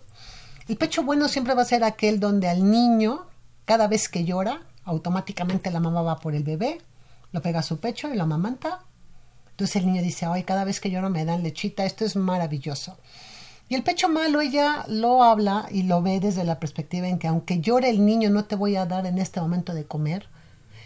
[0.67, 3.25] El pecho bueno siempre va a ser aquel donde al niño,
[3.65, 6.79] cada vez que llora, automáticamente la mamá va por el bebé,
[7.31, 8.79] lo pega a su pecho y lo amamanta.
[9.51, 12.97] Entonces el niño dice, ay, cada vez que lloro me dan lechita, esto es maravilloso.
[13.67, 17.27] Y el pecho malo ella lo habla y lo ve desde la perspectiva en que
[17.27, 20.27] aunque llore el niño no te voy a dar en este momento de comer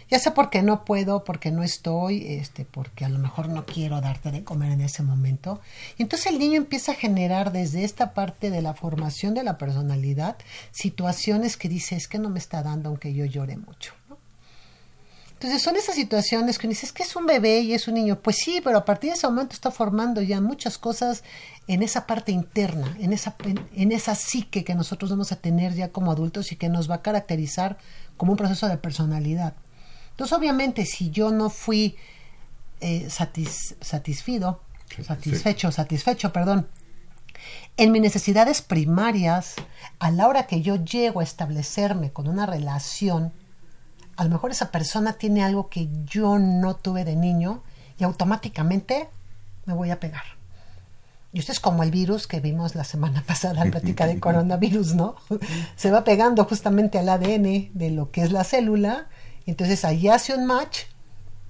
[0.08, 4.00] Ya sea porque no puedo, porque no estoy, este, porque a lo mejor no quiero
[4.00, 5.60] darte de comer en ese momento.
[5.98, 9.56] Y entonces el niño empieza a generar desde esta parte de la formación de la
[9.56, 10.36] personalidad
[10.72, 13.99] situaciones que dice, es que no me está dando aunque yo llore mucho.
[15.40, 17.94] Entonces son esas situaciones que uno dice, es que es un bebé y es un
[17.94, 18.20] niño.
[18.20, 21.24] Pues sí, pero a partir de ese momento está formando ya muchas cosas
[21.66, 25.72] en esa parte interna, en esa, en, en esa psique que nosotros vamos a tener
[25.74, 27.78] ya como adultos y que nos va a caracterizar
[28.18, 29.54] como un proceso de personalidad.
[30.10, 31.96] Entonces, obviamente, si yo no fui
[32.82, 34.60] eh, satis- satisfido,
[35.06, 36.68] satisfecho, satisfecho, perdón,
[37.78, 39.54] en mis necesidades primarias,
[40.00, 43.32] a la hora que yo llego a establecerme con una relación,
[44.20, 47.62] a lo mejor esa persona tiene algo que yo no tuve de niño
[47.98, 49.08] y automáticamente
[49.64, 50.24] me voy a pegar.
[51.32, 54.94] Y esto es como el virus que vimos la semana pasada al platicar de coronavirus,
[54.94, 55.16] ¿no?
[55.74, 59.08] Se va pegando justamente al ADN de lo que es la célula,
[59.46, 60.80] entonces ahí hace un match,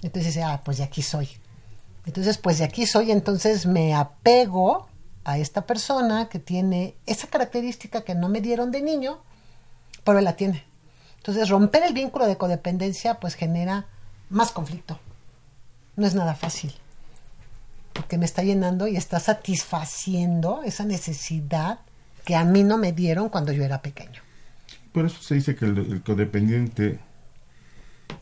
[0.01, 1.27] entonces dice, ah, pues de aquí soy.
[2.05, 4.87] Entonces, pues de aquí soy, entonces me apego
[5.25, 9.19] a esta persona que tiene esa característica que no me dieron de niño,
[10.05, 10.70] pero la tiene.
[11.21, 13.85] Entonces, romper el vínculo de codependencia pues genera
[14.31, 14.99] más conflicto.
[15.95, 16.73] No es nada fácil.
[17.93, 21.81] Porque me está llenando y está satisfaciendo esa necesidad
[22.25, 24.19] que a mí no me dieron cuando yo era pequeño.
[24.91, 26.99] Por eso se dice que el, codependiente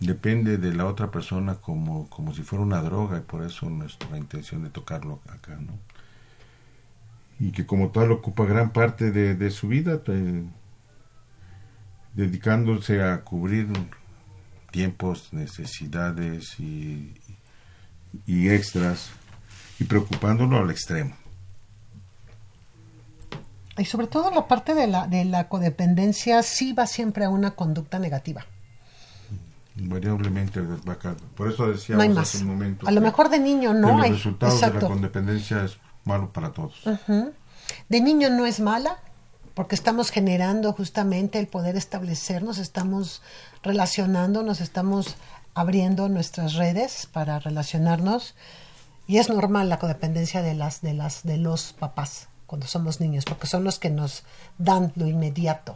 [0.01, 4.17] depende de la otra persona como, como si fuera una droga y por eso nuestra
[4.17, 5.79] intención de tocarlo acá, ¿no?
[7.39, 10.01] Y que como tal ocupa gran parte de, de su vida,
[12.13, 13.67] dedicándose a cubrir
[14.72, 17.13] tiempos, necesidades y,
[18.26, 19.10] y extras
[19.80, 21.15] y preocupándolo al extremo.
[23.78, 27.52] Y sobre todo la parte de la, de la codependencia sí va siempre a una
[27.52, 28.45] conducta negativa.
[29.78, 32.86] Invariablemente va a Por eso decíamos No hace un momento.
[32.88, 34.12] A lo mejor de niño no los hay.
[34.12, 34.89] resultados de Exacto.
[34.89, 36.84] la codependencia es malo para todos.
[37.88, 39.00] De niño no es mala,
[39.60, 43.22] porque estamos generando justamente el poder establecernos, estamos
[43.62, 45.17] relacionándonos, estamos
[45.54, 48.36] abriendo nuestras redes para relacionarnos
[49.06, 53.26] y es normal la codependencia de las de las de los papás cuando somos niños,
[53.26, 54.24] porque son los que nos
[54.58, 55.76] dan lo inmediato.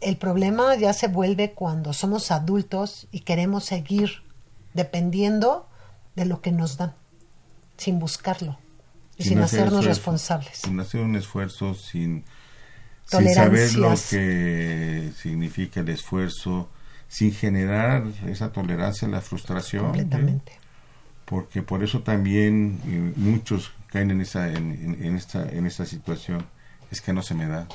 [0.00, 4.22] El problema ya se vuelve cuando somos adultos y queremos seguir
[4.72, 5.66] dependiendo
[6.14, 6.94] de lo que nos dan,
[7.76, 8.56] sin buscarlo
[9.16, 10.58] y sin, hacer hacernos esfuerzo, responsables.
[10.58, 12.24] Sin hacer un esfuerzo, sin,
[13.04, 16.68] sin saber lo que significa el esfuerzo,
[17.08, 19.84] sin generar esa tolerancia a la frustración.
[19.84, 19.88] ¿eh?
[19.88, 20.52] Completamente.
[21.24, 26.46] Porque por eso también eh, muchos caen en esa, en, esta, en esta situación.
[26.90, 27.66] Es que no se me da.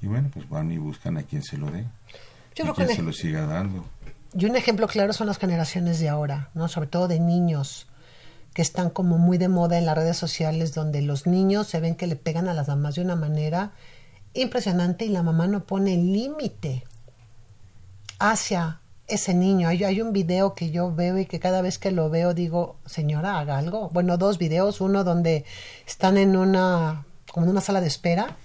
[0.00, 1.84] Y bueno, pues van y buscan a quien se lo dé.
[2.54, 3.84] Yo y creo quien que se lo siga dando.
[4.32, 6.68] Y un ejemplo claro son las generaciones de ahora, ¿no?
[6.68, 7.89] Sobre todo de niños
[8.62, 12.06] están como muy de moda en las redes sociales donde los niños se ven que
[12.06, 13.72] le pegan a las mamás de una manera
[14.34, 16.84] impresionante y la mamá no pone límite
[18.18, 19.68] hacia ese niño.
[19.68, 22.76] Hay, hay un video que yo veo y que cada vez que lo veo digo,
[22.86, 23.90] señora, haga algo.
[23.90, 25.44] Bueno, dos videos, uno donde
[25.86, 28.36] están en una, como en una sala de espera,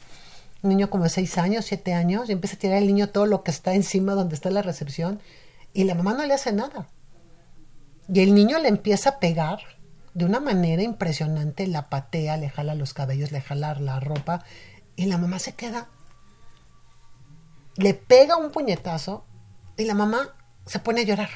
[0.63, 3.27] un niño como de seis años, siete años, y empieza a tirar el niño todo
[3.27, 5.19] lo que está encima donde está la recepción,
[5.73, 6.87] y la mamá no le hace nada.
[8.11, 9.59] Y el niño le empieza a pegar
[10.15, 14.43] de una manera impresionante, la patea, le jala los cabellos, le jala la ropa,
[14.95, 15.87] y la mamá se queda.
[17.75, 19.25] Le pega un puñetazo
[19.77, 20.29] y la mamá
[20.65, 21.29] se pone a llorar.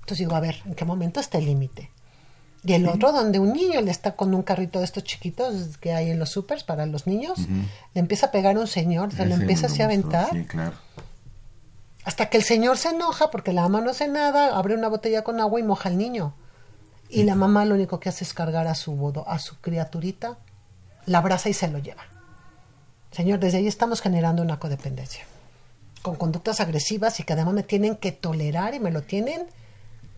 [0.00, 1.90] Entonces digo, a ver, ¿en qué momento está el límite?
[2.64, 5.92] Y el otro, donde un niño le está con un carrito de estos chiquitos que
[5.92, 7.38] hay en los supers para los niños,
[7.94, 10.72] le empieza a pegar a un señor, se lo empieza así a aventar, Sí, claro.
[12.04, 15.22] hasta que el señor se enoja porque la mamá no hace nada, abre una botella
[15.22, 16.34] con agua y moja al niño.
[17.08, 20.38] Y la mamá lo único que hace es cargar a su bodo, a su criaturita,
[21.06, 22.02] la abraza y se lo lleva.
[23.12, 25.24] Señor, desde ahí estamos generando una codependencia.
[26.02, 29.46] Con conductas agresivas y que además me tienen que tolerar y me lo tienen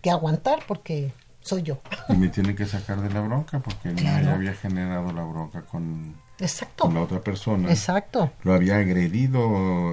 [0.01, 1.79] que aguantar porque soy yo.
[2.09, 4.25] Y me tienen que sacar de la bronca porque no Claro.
[4.25, 6.85] ya había generado la bronca con, Exacto.
[6.85, 7.69] con la otra persona.
[7.69, 8.31] Exacto.
[8.43, 9.41] Lo había agredido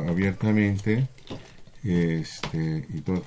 [0.09, 1.07] abiertamente.
[1.85, 3.23] Este, y todo.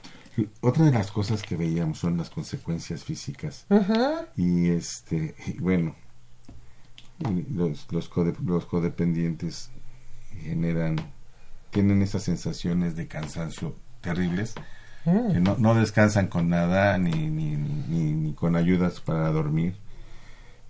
[0.62, 3.66] Otra de las cosas que veíamos son las consecuencias físicas.
[4.38, 5.96] Y este, y bueno,
[7.54, 9.70] los, los, code- los codependientes
[10.44, 10.96] generan,
[11.72, 14.56] tienen esas sensaciones de cansancio terribles,
[15.04, 19.76] que no, no descansan con nada ni, ni, ni, ni- con ayudas para dormir.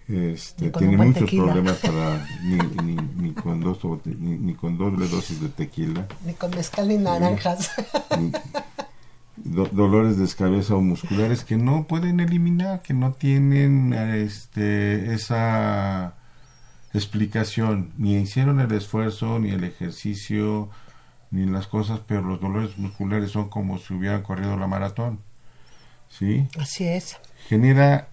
[0.07, 1.43] Este, tiene muchos tequila.
[1.53, 6.33] problemas para ni, ni, ni con dos ni, ni con doble dosis de tequila Ni
[6.33, 7.69] con mezcal ni naranjas.
[9.43, 16.15] Do- dolores de cabeza o musculares que no pueden eliminar, que no tienen este, esa
[16.93, 20.69] explicación, ni hicieron el esfuerzo, ni el ejercicio,
[21.31, 25.19] ni las cosas, pero los dolores musculares son como si hubieran corrido la maratón.
[26.09, 26.47] ¿Sí?
[26.59, 27.17] Así es.
[27.47, 28.09] Genera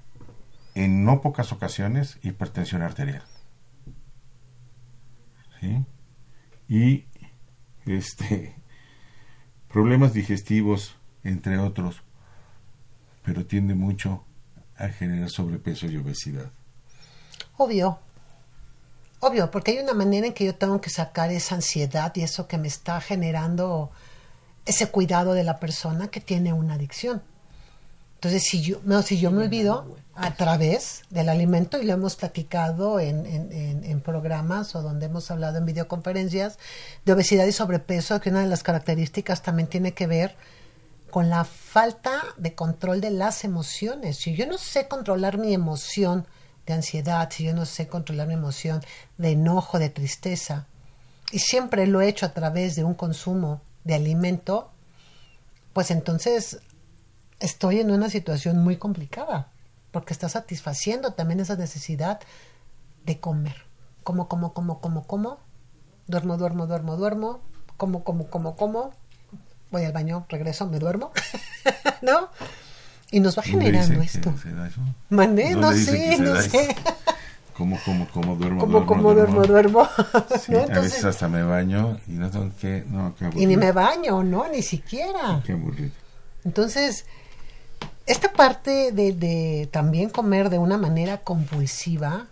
[0.75, 3.23] en no pocas ocasiones hipertensión arterial.
[5.61, 5.85] ¿Sí?
[6.69, 7.05] Y
[7.87, 8.55] este
[9.73, 10.97] problemas digestivos,
[11.29, 12.03] entre otros,
[13.25, 14.25] pero tiende mucho
[14.77, 16.51] a generar sobrepeso y obesidad.
[17.57, 17.99] Obvio.
[19.21, 22.47] Obvio, porque hay una manera en que yo tengo que sacar esa ansiedad y eso
[22.47, 23.91] que me está generando
[24.67, 27.23] ese cuidado de la persona que tiene una adicción.
[28.17, 32.17] Entonces, si yo, no, si yo me olvido a través del alimento, y lo hemos
[32.17, 36.59] platicado en, en- programas o donde hemos hablado en videoconferencias,
[37.05, 40.37] de obesidad y sobrepeso, que una de las características también tiene que ver
[41.17, 44.19] con la falta de control de las emociones.
[44.19, 46.27] Si yo no sé controlar mi emoción
[46.67, 48.83] de ansiedad, si yo no sé controlar mi emoción
[49.17, 50.67] de enojo, de tristeza,
[51.33, 54.71] y siempre lo he hecho a través de un consumo de alimento,
[55.73, 56.59] pues entonces
[57.41, 59.51] estoy en una situación muy complicada,
[59.93, 62.21] porque está satisfaciendo también esa necesidad
[63.07, 63.65] de comer.
[64.05, 65.39] Como, como, como, como, como,
[66.09, 67.41] duermo, duermo, duermo, duermo,
[67.79, 68.93] como, como, como, como,
[69.71, 71.13] voy al baño, regreso, me duermo,
[72.03, 72.29] ¿no?
[73.11, 74.35] Y nos va ¿Dónde generando esto.
[75.11, 76.77] Mandé, no ¿Dónde dicen sé, no sé.
[77.57, 79.89] ¿Cómo, cómo, cómo duermo, Como, duermo, como duermo, duermo.
[80.41, 80.59] Sí, ¿no?
[80.59, 82.85] a veces Entonces, hasta me baño y no tengo que...
[82.87, 84.47] No, qué y ni me baño, ¿no?
[84.49, 85.43] Ni siquiera.
[85.45, 85.93] Qué aburrido.
[86.45, 87.07] Entonces,
[88.05, 92.27] esta parte de, de también comer de una manera compulsiva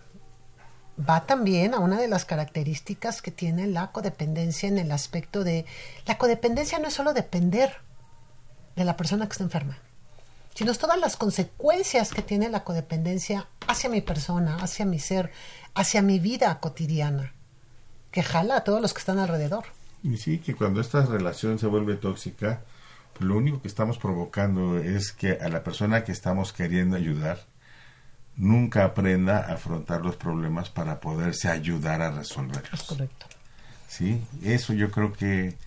[0.97, 5.65] va también a una de las características que tiene la codependencia en el aspecto de...
[6.05, 7.73] La codependencia no es solo depender
[8.75, 9.77] de la persona que está enferma,
[10.53, 15.31] sino todas las consecuencias que tiene la codependencia hacia mi persona, hacia mi ser,
[15.73, 17.33] hacia mi vida cotidiana,
[18.11, 19.65] que jala a todos los que están alrededor.
[20.03, 22.61] Y sí, que cuando esta relación se vuelve tóxica,
[23.19, 27.39] lo único que estamos provocando es que a la persona que estamos queriendo ayudar
[28.37, 32.83] nunca aprenda a afrontar los problemas para poderse ayudar a Es resolverlos.
[32.83, 33.25] correcto.
[33.87, 35.57] Sí, eso yo creo que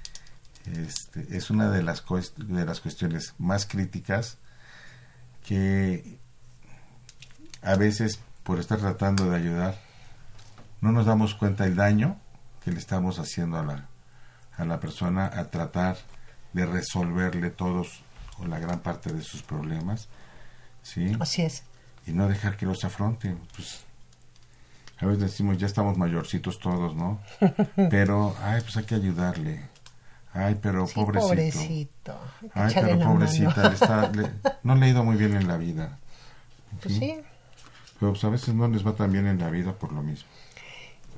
[0.67, 2.05] este, es una de las,
[2.37, 4.39] de las cuestiones más críticas
[5.45, 6.19] que
[7.63, 9.79] a veces por estar tratando de ayudar
[10.81, 12.21] no nos damos cuenta del daño
[12.65, 13.89] que le estamos haciendo a la,
[14.57, 15.97] a la persona a tratar
[16.53, 18.03] de resolverle todos
[18.39, 20.09] o la gran parte de sus problemas,
[20.83, 21.17] ¿sí?
[21.19, 21.63] Así es.
[22.09, 23.37] Y no dejar que los afronte.
[23.55, 23.83] Pues,
[25.01, 27.21] a veces decimos, ya estamos mayorcitos todos, ¿no?
[27.91, 29.61] Pero, ay, pues hay que ayudarle.
[30.35, 31.29] Ay, pero Sí, pobrecito.
[31.29, 32.21] pobrecito.
[32.55, 34.31] Ay, pero pobrecita, le está- le-
[34.63, 35.99] no le ha ido muy bien en la vida.
[36.83, 37.19] Pues sí.
[37.99, 40.29] Pero pues a veces no les va tan bien en la vida por lo mismo.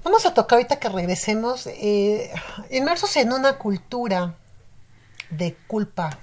[0.04, 2.30] Vamos a tocar ahorita que regresemos, eh,
[2.70, 4.36] inmersos en una cultura
[5.28, 6.16] de culpa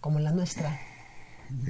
[0.00, 0.78] como la nuestra,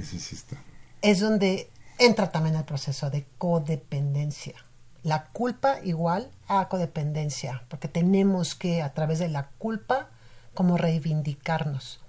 [0.03, 0.57] sí está.
[1.01, 1.70] es donde
[2.01, 4.55] entra también el proceso de codependencia.
[5.03, 10.09] La culpa igual a codependencia, porque tenemos que a través de la culpa
[10.55, 12.01] como reivindicarnos.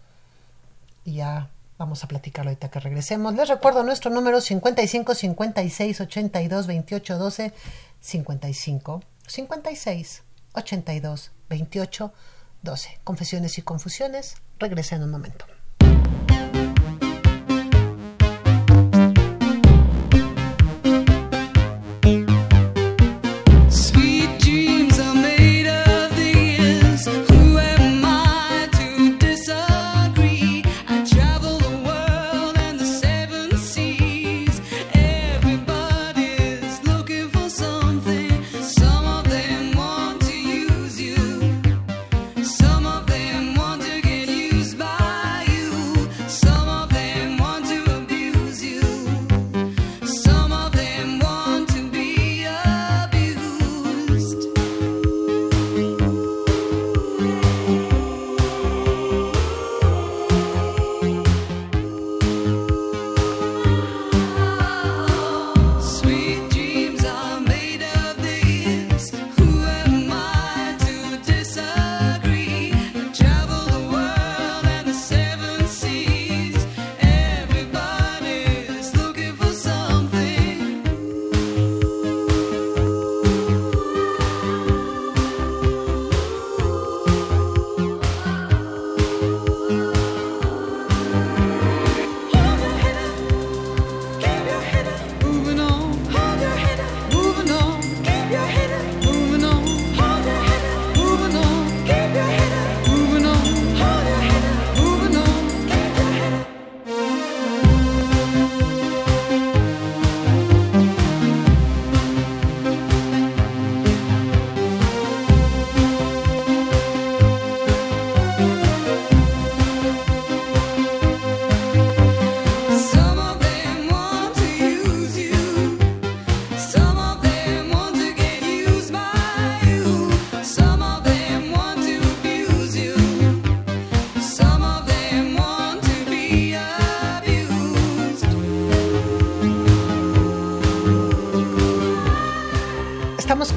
[1.06, 3.34] Y ya vamos a platicarlo ahorita que regresemos.
[3.36, 7.54] Les recuerdo nuestro número 55 56 82 28 12
[8.00, 10.24] 55 56
[10.54, 12.14] 82 28
[12.62, 13.00] 12.
[13.04, 14.36] Confesiones y confusiones.
[14.60, 15.46] Regresa en un momento.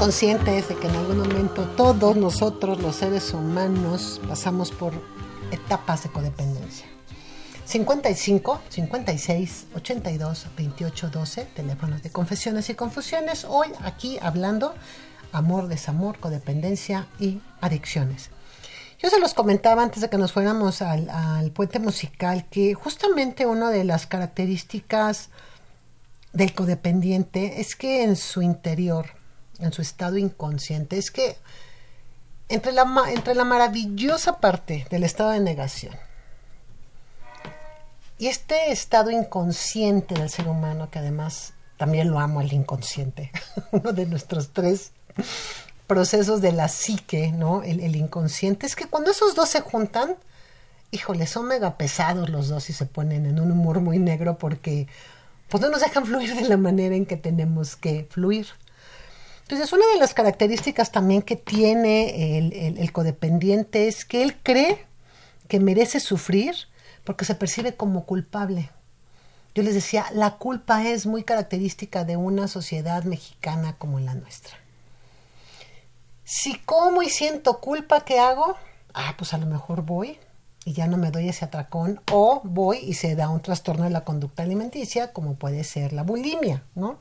[0.04, 4.92] Conscientes de que en algún momento todos nosotros, los seres humanos, pasamos por
[5.50, 6.84] etapas de codependencia.
[7.64, 13.46] 55 56 82 28 12, teléfonos de confesiones y confusiones.
[13.48, 14.74] Hoy aquí hablando
[15.32, 18.28] amor, desamor, codependencia y adicciones.
[18.98, 23.46] Yo se los comentaba antes de que nos fuéramos al, al puente musical que justamente
[23.46, 25.30] una de las características
[26.34, 29.06] del codependiente es que en su interior,
[29.58, 31.36] en su estado inconsciente, es que
[32.48, 35.94] entre la, entre la maravillosa parte del estado de negación
[38.18, 43.32] y este estado inconsciente del ser humano, que además también lo amo al inconsciente,
[43.72, 44.92] uno de nuestros tres
[45.86, 47.62] procesos de la psique, ¿no?
[47.62, 50.16] El, el inconsciente, es que cuando esos dos se juntan,
[50.90, 54.86] híjole, son mega pesados los dos y se ponen en un humor muy negro porque
[55.48, 58.46] pues no nos dejan fluir de la manera en que tenemos que fluir.
[59.44, 64.36] Entonces, una de las características también que tiene el, el- el codependiente es que él
[64.42, 64.86] cree
[65.48, 66.54] que merece sufrir
[67.04, 68.70] porque se percibe como culpable.
[69.54, 74.56] Yo les decía, la culpa es muy característica de una sociedad mexicana como la nuestra.
[76.24, 78.56] Si como y siento culpa, ¿qué hago?
[78.94, 80.18] Ah, pues a lo mejor voy
[80.64, 83.90] y ya no me doy ese atracón o voy y se da un trastorno de
[83.90, 86.98] la conducta alimenticia como puede ser la bulimia, ¿no?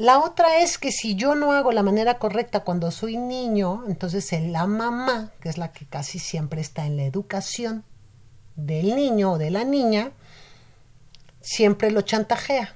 [0.00, 4.32] La otra es que si yo no hago la manera correcta cuando soy niño, entonces
[4.32, 7.84] la mamá, que es la que casi siempre está en la educación
[8.56, 10.12] del niño o de la niña,
[11.42, 12.74] siempre lo chantajea.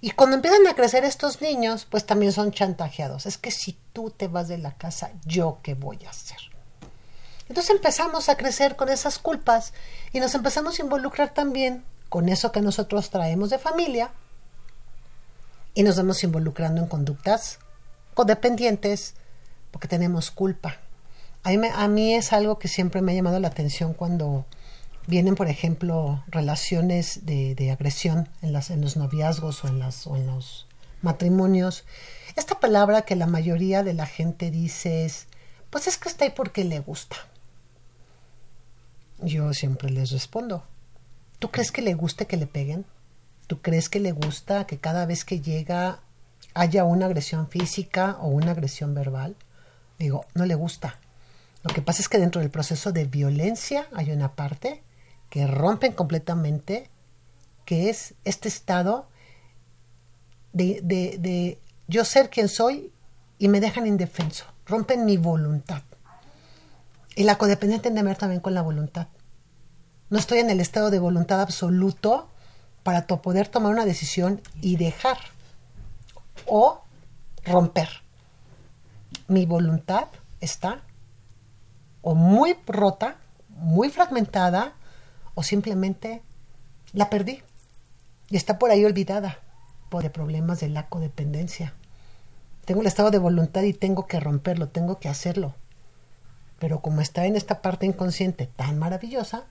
[0.00, 3.26] Y cuando empiezan a crecer estos niños, pues también son chantajeados.
[3.26, 6.38] Es que si tú te vas de la casa, ¿yo qué voy a hacer?
[7.48, 9.74] Entonces empezamos a crecer con esas culpas
[10.12, 14.10] y nos empezamos a involucrar también con eso que nosotros traemos de familia
[15.76, 17.58] y nos vamos involucrando en conductas
[18.14, 19.14] codependientes
[19.70, 20.78] porque tenemos culpa.
[21.44, 24.46] A mí, a mí es algo que siempre me ha llamado la atención cuando
[25.06, 30.06] vienen, por ejemplo, relaciones de, de agresión en, las, en los noviazgos o en, las,
[30.06, 30.66] o en los
[31.02, 31.84] matrimonios.
[32.36, 35.26] Esta palabra que la mayoría de la gente dice es,
[35.68, 37.16] pues es que está ahí porque le gusta.
[39.20, 40.64] Yo siempre les respondo,
[41.38, 42.86] ¿tú crees que le guste que le peguen?
[43.46, 46.00] ¿Tú crees que le gusta que cada vez que llega
[46.54, 49.36] haya una agresión física o una agresión verbal?
[49.98, 50.98] Digo, no le gusta.
[51.62, 54.82] Lo que pasa es que dentro del proceso de violencia hay una parte
[55.30, 56.90] que rompen completamente,
[57.64, 59.08] que es este estado
[60.52, 62.92] de, de, de yo ser quien soy
[63.38, 65.82] y me dejan indefenso, rompen mi voluntad.
[67.14, 69.08] Y la codependiente tiene que ver también con la voluntad.
[70.10, 72.28] No estoy en el estado de voluntad absoluto
[72.86, 75.18] para poder tomar una decisión y dejar
[76.46, 76.82] o
[77.44, 77.88] romper.
[79.26, 80.06] Mi voluntad
[80.40, 80.82] está
[82.00, 83.16] o muy rota,
[83.48, 84.74] muy fragmentada,
[85.34, 86.22] o simplemente
[86.92, 87.42] la perdí.
[88.30, 89.40] Y está por ahí olvidada
[89.90, 91.74] por problemas de la codependencia.
[92.66, 95.56] Tengo el estado de voluntad y tengo que romperlo, tengo que hacerlo.
[96.60, 99.46] Pero como está en esta parte inconsciente tan maravillosa,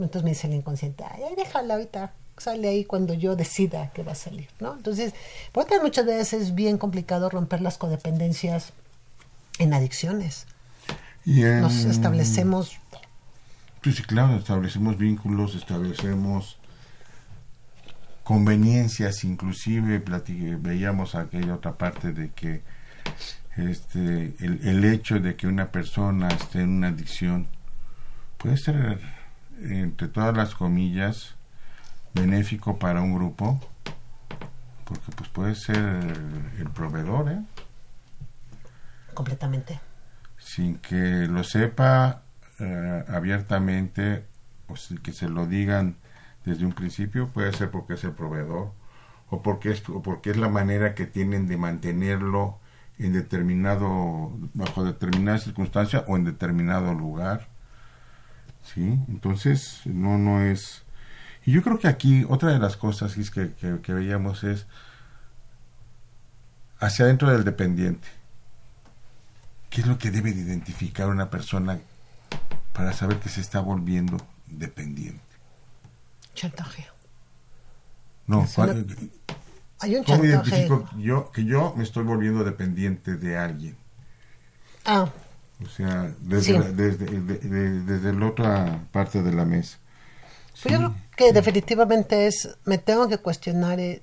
[0.00, 4.02] entonces me dice el inconsciente, ay, ay, déjala ahorita, sale ahí cuando yo decida que
[4.02, 4.74] va a salir, ¿no?
[4.74, 5.14] Entonces,
[5.52, 8.72] por eso muchas veces es bien complicado romper las codependencias
[9.58, 10.46] en adicciones.
[11.24, 12.78] Y en- Nos establecemos
[13.82, 16.58] Sí, sí, claro, establecemos vínculos, establecemos
[18.24, 20.02] conveniencias, inclusive
[20.58, 22.62] veíamos aquella otra parte de que
[23.56, 27.46] este el, el hecho de que una persona esté en una adicción
[28.38, 29.00] puede ser
[29.62, 31.34] entre todas las comillas
[32.14, 33.60] benéfico para un grupo
[34.84, 37.40] porque pues puede ser el, el proveedor ¿eh?
[39.14, 39.80] completamente.
[40.38, 42.22] sin que lo sepa
[42.58, 44.26] eh, abiertamente
[44.66, 45.96] o sin que se lo digan
[46.44, 48.72] desde un principio puede ser porque es el proveedor
[49.28, 52.58] o porque es o porque es la manera que tienen de mantenerlo
[52.98, 57.48] en determinado bajo determinada circunstancia o en determinado lugar
[58.62, 60.84] sí entonces no no es
[61.50, 64.66] y yo creo que aquí otra de las cosas es que, que, que veíamos es
[66.78, 68.06] hacia adentro del dependiente
[69.68, 71.78] ¿Qué es lo que debe de identificar una persona
[72.72, 74.16] para saber que se está volviendo
[74.48, 75.20] dependiente?
[76.34, 76.88] Chantaje.
[78.26, 78.86] No, Es una- ¿cuál-
[79.78, 80.48] Hay un ¿cómo chantaje.
[80.56, 83.76] identifico yo, que yo me estoy volviendo dependiente de alguien?
[84.84, 85.08] Ah,
[85.62, 86.52] O sea, desde, Sí.
[86.54, 89.78] la, desde, de- de- desde la otra parte de la mesa.
[90.68, 94.02] Yo creo que definitivamente es, me tengo que cuestionar eh,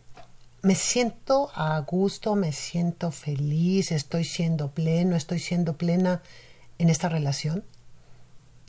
[0.63, 6.21] me siento a gusto, me siento feliz, estoy siendo pleno, estoy siendo plena
[6.79, 7.63] en esta relación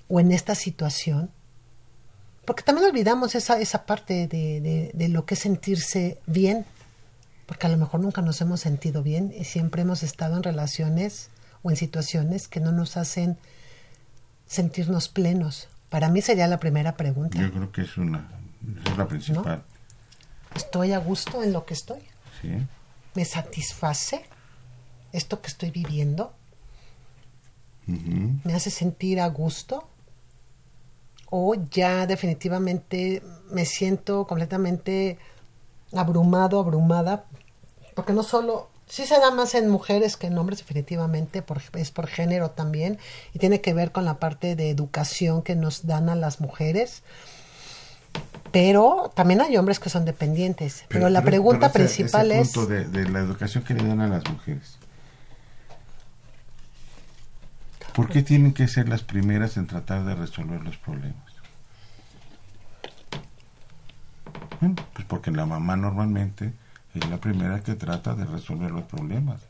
[0.09, 1.30] o en esta situación.
[2.45, 6.64] Porque también olvidamos esa, esa parte de, de- de lo que es sentirse bien,
[7.47, 11.30] porque a lo mejor nunca nos hemos sentido bien y siempre hemos estado en relaciones
[11.62, 13.39] o en situaciones que no nos hacen
[14.47, 15.68] sentirnos plenos.
[15.91, 17.39] Para mí sería la primera pregunta.
[17.39, 18.28] Yo creo que es una
[18.86, 19.62] es la principal.
[20.55, 22.01] ¿Estoy a gusto en lo que estoy?
[22.41, 22.51] ¿sí?
[23.14, 24.24] ¿Me satisface
[25.12, 26.32] esto que estoy viviendo?
[27.86, 29.89] ¿Me hace sentir a gusto?
[31.30, 35.18] ¿O ya definitivamente me siento completamente
[35.95, 37.24] abrumado, abrumada?
[37.95, 41.91] Porque no solo, sí se da más en mujeres que en hombres definitivamente, por- es
[41.91, 42.99] por género también,
[43.34, 47.03] y tiene que ver con la parte de educación que nos dan a las mujeres.
[48.51, 50.84] Pero también hay hombres que son dependientes.
[50.89, 52.49] Pero, la pregunta pero ese- principal ese es...
[52.53, 54.78] punto de, de la educación que le dan a las mujeres.
[57.95, 61.16] ¿Por qué tienen que ser las primeras en tratar de resolver los problemas?
[64.61, 66.53] Bueno, pues porque la mamá normalmente
[66.95, 69.43] es la primera que trata de resolver los problemas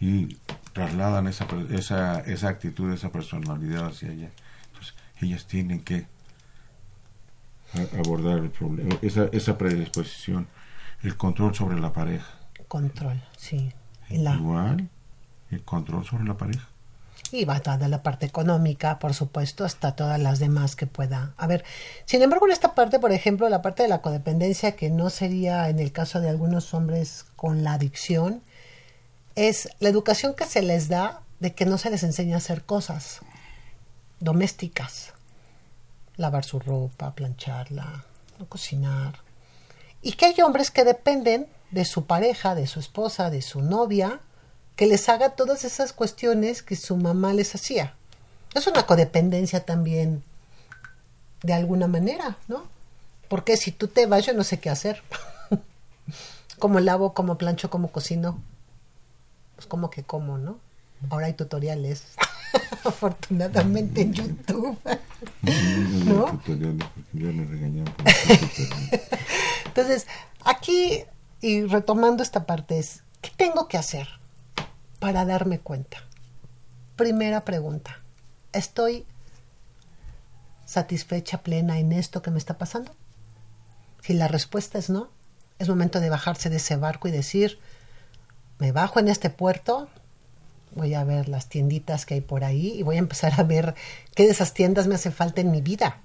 [0.00, 0.36] y
[0.72, 4.30] trasladan esa, esa, esa actitud, esa personalidad hacia ella.
[4.68, 6.06] Entonces, ellas tienen que
[7.98, 10.46] abordar el problema, esa, esa predisposición,
[11.02, 12.26] el control sobre la pareja.
[12.66, 13.72] Control, sí.
[14.08, 14.88] La, Igual,
[15.50, 16.68] el control sobre la pareja.
[17.30, 21.64] Y va toda la parte económica, por supuesto, hasta todas las demás que pueda haber.
[22.06, 25.68] Sin embargo, en esta parte, por ejemplo, la parte de la codependencia, que no sería
[25.68, 28.42] en el caso de algunos hombres con la adicción,
[29.34, 32.64] es la educación que se les da de que no se les enseña a hacer
[32.64, 33.20] cosas
[34.20, 35.12] domésticas.
[36.16, 38.04] Lavar su ropa, plancharla,
[38.48, 39.20] cocinar.
[40.02, 44.20] Y que hay hombres que dependen de su pareja, de su esposa, de su novia,
[44.78, 47.96] que les haga todas esas cuestiones que su mamá les hacía.
[48.54, 50.22] Es una codependencia también,
[51.42, 52.62] de alguna manera, ¿no?
[53.26, 55.02] Porque si tú te vas, yo no sé qué hacer.
[56.60, 58.40] como lavo, como plancho, como cocino.
[59.56, 60.60] Pues como que como, ¿no?
[61.10, 62.04] Ahora hay tutoriales,
[62.84, 64.78] afortunadamente en YouTube.
[66.04, 66.26] ¿No?
[66.28, 67.48] Hacer tutoriales.
[69.64, 70.06] Entonces,
[70.44, 71.02] aquí,
[71.40, 74.17] y retomando esta parte, es, ¿qué tengo que hacer
[74.98, 75.98] para darme cuenta?
[76.96, 78.00] Primera pregunta,
[78.52, 79.06] ¿estoy
[80.64, 82.92] satisfecha, plena en esto que me está pasando?
[84.02, 85.08] Si la respuesta es no,
[85.58, 87.58] es momento de bajarse de ese barco y decir,
[88.58, 89.88] me bajo en este puerto,
[90.74, 93.74] voy a ver las tienditas que hay por ahí y voy a empezar a ver
[94.14, 96.00] qué de esas tiendas me hace falta en mi vida.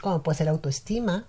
[0.00, 1.26] Como puede ser autoestima,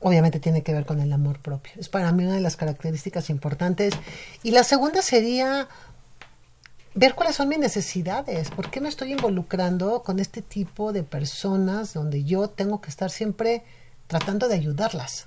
[0.00, 1.72] obviamente tiene que ver con el amor propio.
[1.78, 3.94] Es para mí una de las características importantes.
[4.42, 5.68] Y la segunda sería
[6.94, 8.50] ver cuáles son mis necesidades.
[8.50, 13.10] ¿Por qué me estoy involucrando con este tipo de personas donde yo tengo que estar
[13.10, 13.62] siempre
[14.06, 15.26] tratando de ayudarlas?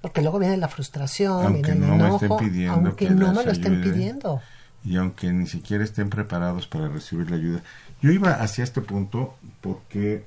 [0.00, 3.14] Porque luego viene la frustración, Aunque viene el no me enojo, estén pidiendo aunque que
[3.14, 3.92] no me lo estén ayude.
[3.92, 4.40] pidiendo.
[4.84, 7.62] y aunque ni siquiera estén preparados para recibir la ayuda.
[8.00, 10.24] Yo iba hacia este punto porque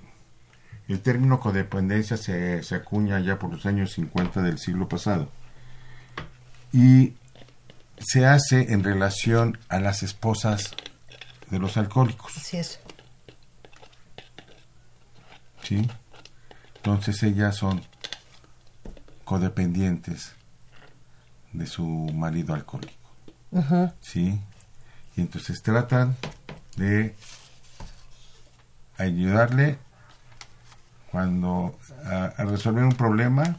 [0.94, 5.32] el término codependencia se, se acuña ya por los años 50 del siglo pasado
[6.72, 7.14] y
[7.98, 10.76] se hace en relación a las esposas
[11.50, 12.38] de los alcohólicos.
[12.38, 12.80] Así es.
[15.66, 15.90] ¿sí?
[16.78, 17.82] Entonces ellas son
[19.24, 20.34] codependientes
[21.54, 21.84] de su
[22.14, 22.94] marido alcohólico,
[23.52, 23.92] Ujú.
[24.02, 24.40] ¿sí?
[25.16, 26.16] Y entonces tratan
[26.76, 27.16] de
[28.98, 29.80] ayudarle
[31.16, 33.56] cuando a, resolver un problema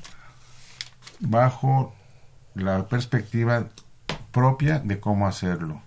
[1.21, 1.95] bajo
[2.55, 3.71] la perspectiva
[4.31, 5.81] propia de cómo hacerlo.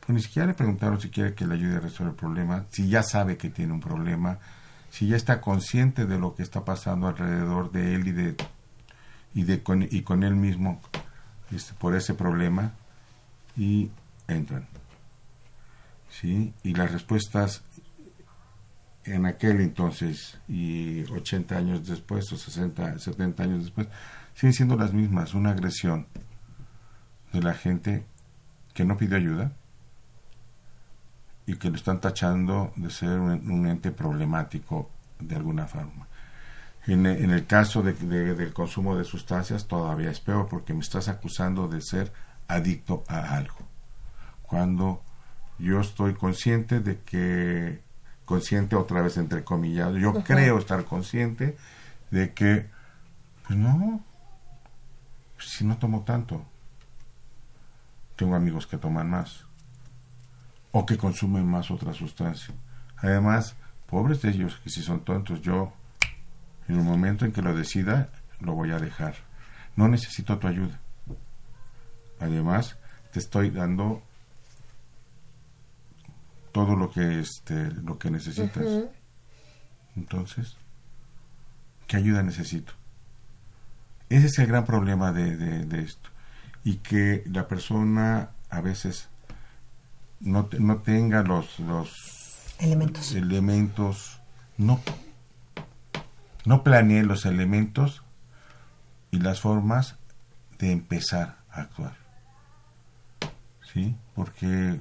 [0.00, 2.88] Pues ni siquiera le preguntaron si quiere que le ayude a resolver el problema, si
[2.88, 4.38] ya sabe que tiene un problema,
[4.88, 8.36] si ya está consciente de lo que está pasando alrededor de él y de
[9.34, 10.80] y de con, y con él mismo
[11.54, 12.72] este, por ese problema
[13.58, 13.90] y
[14.26, 14.66] entran
[16.08, 17.62] sí y las respuestas
[19.04, 23.88] en aquel entonces y 80 años después o 60 70 años después
[24.34, 26.06] siguen siendo las mismas una agresión
[27.32, 28.04] de la gente
[28.74, 29.52] que no pide ayuda
[31.46, 36.06] y que lo están tachando de ser un, ente problemático de alguna forma.
[36.86, 41.08] En, el caso de- de- del consumo de sustancias todavía es peor porque me estás
[41.08, 42.12] acusando de ser
[42.48, 43.56] adicto a algo.
[44.42, 45.02] Cuando
[45.58, 47.80] yo estoy consciente de que,
[48.30, 51.56] consciente otra vez entre comillas, yo creo estar consciente
[52.12, 52.70] de que,
[53.44, 54.04] pues no,
[55.36, 56.46] si no tomo tanto?
[58.14, 59.46] Tengo amigos que toman más
[60.70, 62.54] o que consumen más otra sustancia.
[62.98, 63.56] Además,
[63.88, 65.72] pobres de ellos que si son tontos, yo
[66.68, 69.16] en el momento en que lo decida lo voy a dejar.
[69.74, 70.78] No necesito tu ayuda.
[72.20, 72.76] Además,
[73.10, 74.04] te estoy dando
[76.52, 78.64] todo lo que este lo que necesitas.
[79.96, 80.56] Entonces,
[81.86, 82.72] ¿qué ayuda necesito?
[84.08, 86.08] Ese es el gran problema de, de- de esto.
[86.64, 89.08] Y que la persona a veces
[90.20, 93.12] no, te- no tenga los, los Elementos.
[93.12, 94.20] elementos,
[94.58, 94.80] no,
[96.44, 98.02] no planee los elementos
[99.10, 99.96] y las formas
[100.58, 101.96] de empezar a actuar.
[103.72, 103.96] ¿Sí?
[104.14, 104.80] Porque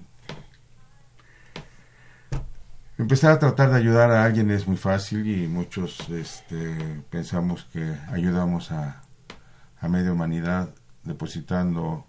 [3.00, 7.96] empezar a tratar de ayudar a alguien es muy fácil y muchos este, pensamos que
[8.12, 9.04] ayudamos a,
[9.80, 10.70] a media humanidad
[11.04, 12.06] depositando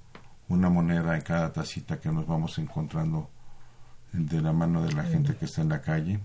[0.49, 3.31] una moneda en cada tacita que nos vamos encontrando
[4.13, 6.19] de la mano de la gente que está en la calle.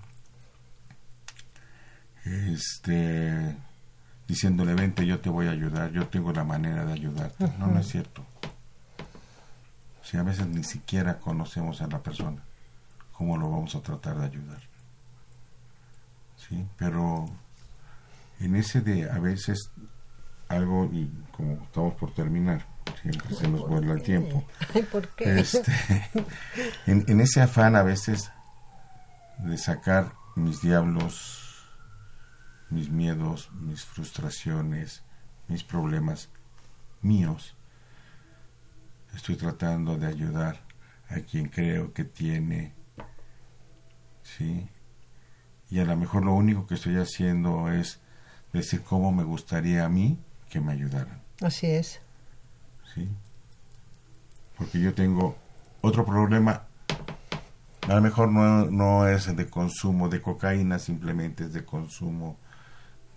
[2.24, 3.55] Este
[4.28, 7.80] diciéndole vente yo te voy a ayudar yo tengo la manera de ayudarte no no
[7.80, 8.26] es cierto.
[10.01, 12.41] Si a veces ni siquiera conocemos a la persona
[13.16, 14.61] cómo lo vamos a tratar de ayudar.
[16.38, 17.26] Sí pero
[18.39, 19.72] en ese de a veces
[20.47, 22.66] algo y como estamos por terminar
[23.01, 24.45] siempre se nos vuela el tiempo.
[24.91, 25.39] ¿por qué?
[25.39, 25.63] este,
[26.86, 28.32] en, en ese afán a veces
[29.39, 31.66] de sacar mis diablos,
[32.70, 35.03] mis miedos, mis frustraciones,
[35.47, 36.30] mis problemas
[37.01, 37.55] míos,
[39.13, 40.61] estoy tratando de ayudar
[41.09, 42.74] a quien creo que tiene,
[44.26, 44.68] ¿sí?
[45.70, 48.00] Y a lo mejor lo único que estoy haciendo es
[48.52, 50.20] decir cómo me gustaría a mí
[50.50, 51.22] que me ayudaran.
[51.42, 52.02] Así es.
[52.94, 53.10] ¿sí?
[54.58, 55.36] Porque yo tengo
[55.82, 56.64] otro problema,
[57.88, 62.38] a lo mejor no, no es de consumo de cocaína, simplemente es de consumo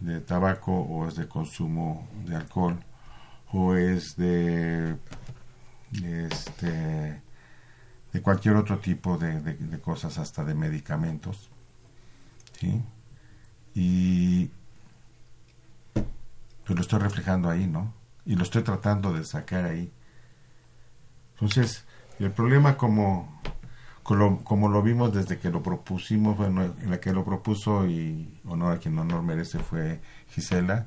[0.01, 2.79] de tabaco o es de consumo de alcohol
[3.53, 4.97] o es de
[6.03, 7.23] este
[8.13, 11.51] de cualquier otro tipo de, de- cosas hasta de medicamentos
[12.59, 12.83] ¿sí?
[13.75, 14.51] y
[16.65, 17.95] pues lo estoy reflejando ahí, ¿no?
[18.27, 19.91] Y lo estoy tratando de sacar ahí.
[21.35, 21.85] Entonces,
[22.19, 23.41] el problema como,
[24.03, 28.41] como, como lo vimos desde que lo propusimos, bueno, en la que lo propuso y
[28.45, 30.87] honor a quien honor merece fue Gisela,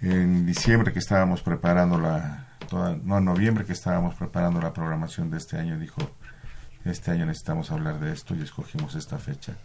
[0.00, 5.30] en diciembre que estábamos preparando la, toda, no, en noviembre que estábamos preparando la programación
[5.30, 6.00] de este año, dijo,
[6.84, 9.56] este año necesitamos hablar de esto y escogimos esta fecha,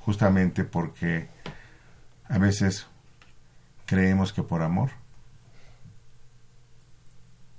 [0.00, 1.28] justamente porque
[2.28, 2.86] a veces
[3.86, 4.90] creemos que por amor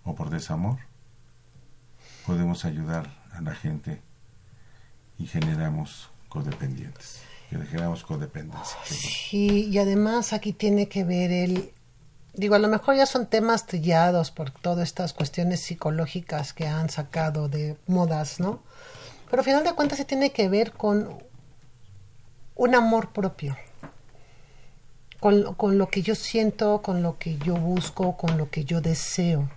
[0.04, 0.78] o por desamor
[2.26, 4.02] podemos ayudar a la gente
[5.18, 8.78] y generamos codependientes, que generamos codependencia.
[8.86, 11.72] Sí, y además aquí tiene que ver el...
[12.38, 16.88] Digo, a lo mejor ya son temas trillados por todas estas cuestiones psicológicas que han
[16.88, 18.60] sacado de modas, ¿no?
[19.28, 21.18] Pero al final de cuentas se tiene que ver con
[22.56, 23.58] un amor propio,
[25.20, 28.82] con, con lo que yo siento, con lo que yo busco, con lo que yo
[28.82, 29.50] deseo.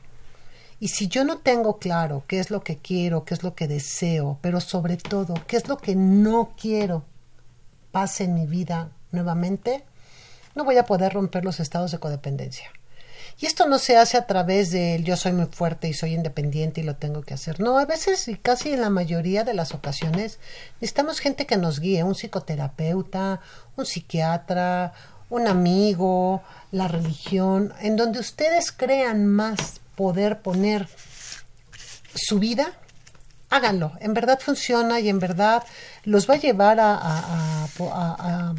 [0.81, 3.69] Y si yo no tengo claro qué es lo que quiero, qué es lo que
[3.69, 7.05] deseo, pero sobre todo qué es lo que no quiero
[7.93, 9.85] pase en mi vida nuevamente,
[10.55, 12.71] no voy a poder romper los estados de codependencia.
[13.39, 16.81] Y esto no se hace a través del yo soy muy fuerte y soy independiente
[16.83, 17.59] y lo tengo que hacer.
[17.61, 20.39] No, a veces y casi en la mayoría de las ocasiones
[20.81, 23.41] necesitamos gente que nos guíe, un psicoterapeuta,
[23.77, 24.93] un psiquiatra,
[25.31, 30.89] un amigo, la religión, en donde ustedes crean más poder poner
[32.15, 32.73] su vida,
[33.49, 33.93] háganlo.
[34.01, 35.63] En verdad funciona y en verdad
[36.05, 38.55] los va a llevar a, a-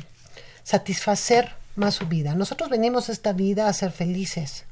[0.63, 2.35] satisfacer más su vida.
[2.35, 4.65] Nosotros venimos a esta vida a ser felices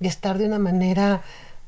[0.00, 1.22] y estar de una manera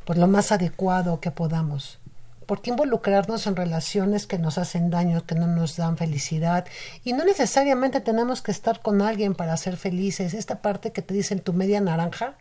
[0.05, 1.99] por lo más adecuado que podamos.
[2.47, 6.67] ¿Por qué involucrarnos en relaciones que nos hacen daño, que no nos dan felicidad?
[7.05, 10.35] Y no necesariamente tenemos que estar con alguien para ser felices.
[10.35, 12.35] Esta parte que te dicen tu media naranja,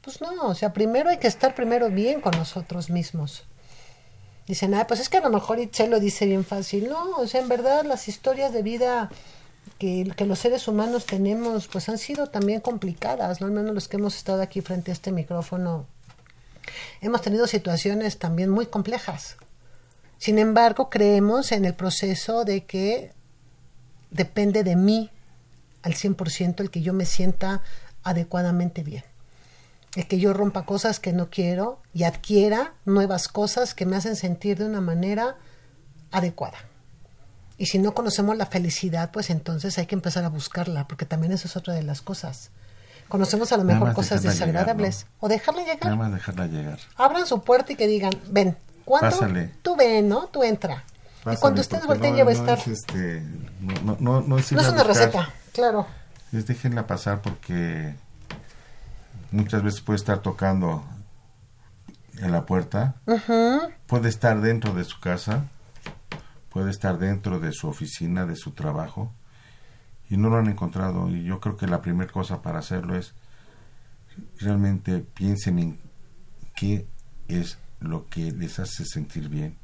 [0.00, 3.44] pues no, o sea, primero hay que estar primero bien con nosotros mismos.
[4.46, 6.88] Dicen, ah, pues es que a lo mejor Itzel lo dice bien fácil.
[6.88, 9.10] No, o sea, en verdad las historias de vida
[9.78, 13.46] que, los seres humanos tenemos, pues han sido también complicadas, ¿no?
[13.46, 15.86] Al menos los que hemos estado aquí frente a este micrófono,
[17.00, 19.36] hemos tenido situaciones también muy complejas.
[20.18, 23.12] Sin embargo, creemos en el proceso de que
[24.10, 25.10] depende de mí
[25.82, 27.62] al 100% el que yo me sienta
[28.02, 29.04] adecuadamente bien.
[29.94, 34.14] el que yo rompa cosas que no quiero y adquiera nuevas cosas que me hacen
[34.14, 35.36] sentir de una manera
[36.10, 36.58] adecuada.
[37.58, 41.32] Y si no conocemos la felicidad, pues entonces hay que empezar a buscarla, porque también
[41.32, 42.50] eso es otra de las cosas.
[43.08, 45.06] Conocemos a lo mejor cosas llegar, desagradables.
[45.20, 45.84] O dejarla llegar.
[45.84, 46.78] Nada más dejarla llegar.
[46.96, 49.10] Abran su puerta y que digan, ven, ¿cuándo?
[49.10, 49.52] Pásale.
[49.62, 50.26] Tú ven, ¿no?
[50.26, 50.84] Tú entra.
[51.30, 52.58] y cuando ustedes volteen ya va a estar.
[52.58, 53.22] es, este,
[53.60, 55.86] no, no, no, no es no es una buscar, receta, claro.
[56.32, 57.94] Es déjenla pasar porque
[59.30, 60.84] muchas veces puede estar tocando
[62.18, 62.96] en la puerta,
[63.86, 65.44] puede estar dentro de su casa,
[66.56, 69.12] puede estar dentro de su oficina, de su trabajo,
[70.08, 71.10] y no lo han encontrado.
[71.10, 73.12] Y yo creo que la primera cosa para hacerlo es
[74.38, 75.78] realmente piensen en
[76.54, 76.86] qué
[77.28, 79.58] es lo que les hace sentir bien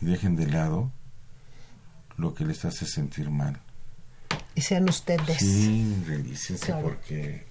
[0.00, 0.90] y dejen de lado
[2.16, 3.60] lo que les hace sentir mal.
[4.54, 5.40] Y sean ustedes.
[5.40, 6.84] Sí, Claro.
[6.84, 7.44] porque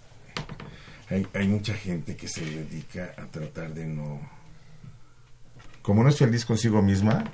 [1.12, 4.20] hay, hay mucha gente que se dedica a tratar de no...
[5.84, 7.30] Como no es feliz consigo misma,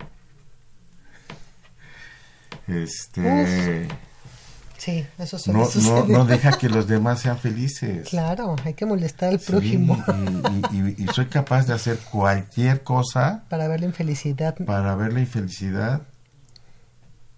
[2.69, 3.87] este...
[4.77, 8.07] Sí, eso suele No, no, deja que los demás sean felices.
[8.07, 10.01] Claro, hay que molestar al Sí, prójimo
[10.71, 14.55] y, y- y- y soy capaz de hacer cualquier cosa para ver la infelicidad.
[14.65, 16.03] para ver la infelicidad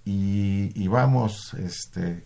[0.05, 2.23] y, y vamos, este,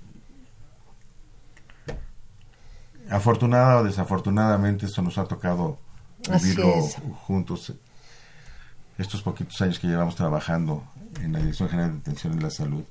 [3.10, 5.80] afortunada o desafortunadamente esto nos ha tocado
[6.30, 6.82] vivirlo
[7.28, 7.74] juntos
[8.98, 10.84] estos poquitos años que llevamos trabajando
[11.22, 12.84] en la Dirección General de Atención en la Salud.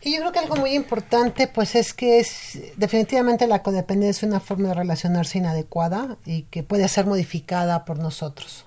[0.00, 4.30] Y yo creo que algo muy importante, pues es que es definitivamente la codependencia es
[4.30, 8.64] una forma de relacionarse inadecuada y que puede ser modificada por nosotros.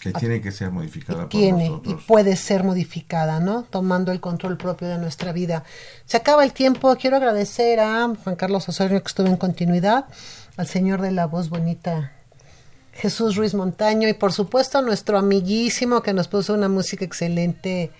[0.00, 3.62] Que tiene que ser modificada por Tiene y puede ser modificada, ¿no?
[3.64, 5.64] Tomando el control propio de nuestra vida.
[6.06, 6.96] Se acaba el tiempo.
[6.96, 10.06] Quiero agradecer a Juan Carlos Osorio que estuvo en continuidad,
[10.56, 12.12] al señor de la voz bonita
[12.94, 17.90] Jesús Ruiz Montaño y por supuesto a nuestro amiguísimo que nos puso una música excelente.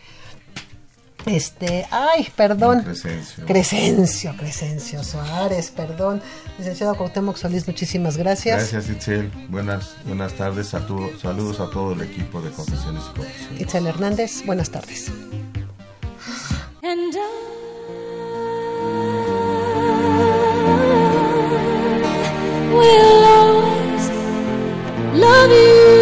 [1.27, 2.83] Este, ay, perdón.
[2.83, 3.47] Crescencio.
[3.47, 6.21] Crescencio, Crescencio Suárez, perdón.
[6.59, 8.73] Licenciado Cuauhtémoc Solís, muchísimas gracias.
[8.73, 9.31] Gracias, Itzel.
[9.49, 10.75] Buenas, buenas tardes.
[10.75, 13.61] A tu- saludos a todo el equipo de Confesiones y Confesiones.
[13.61, 15.11] Itzel Hernández, buenas tardes.
[16.85, 17.19] And I
[22.75, 24.09] will always
[25.21, 26.02] love you.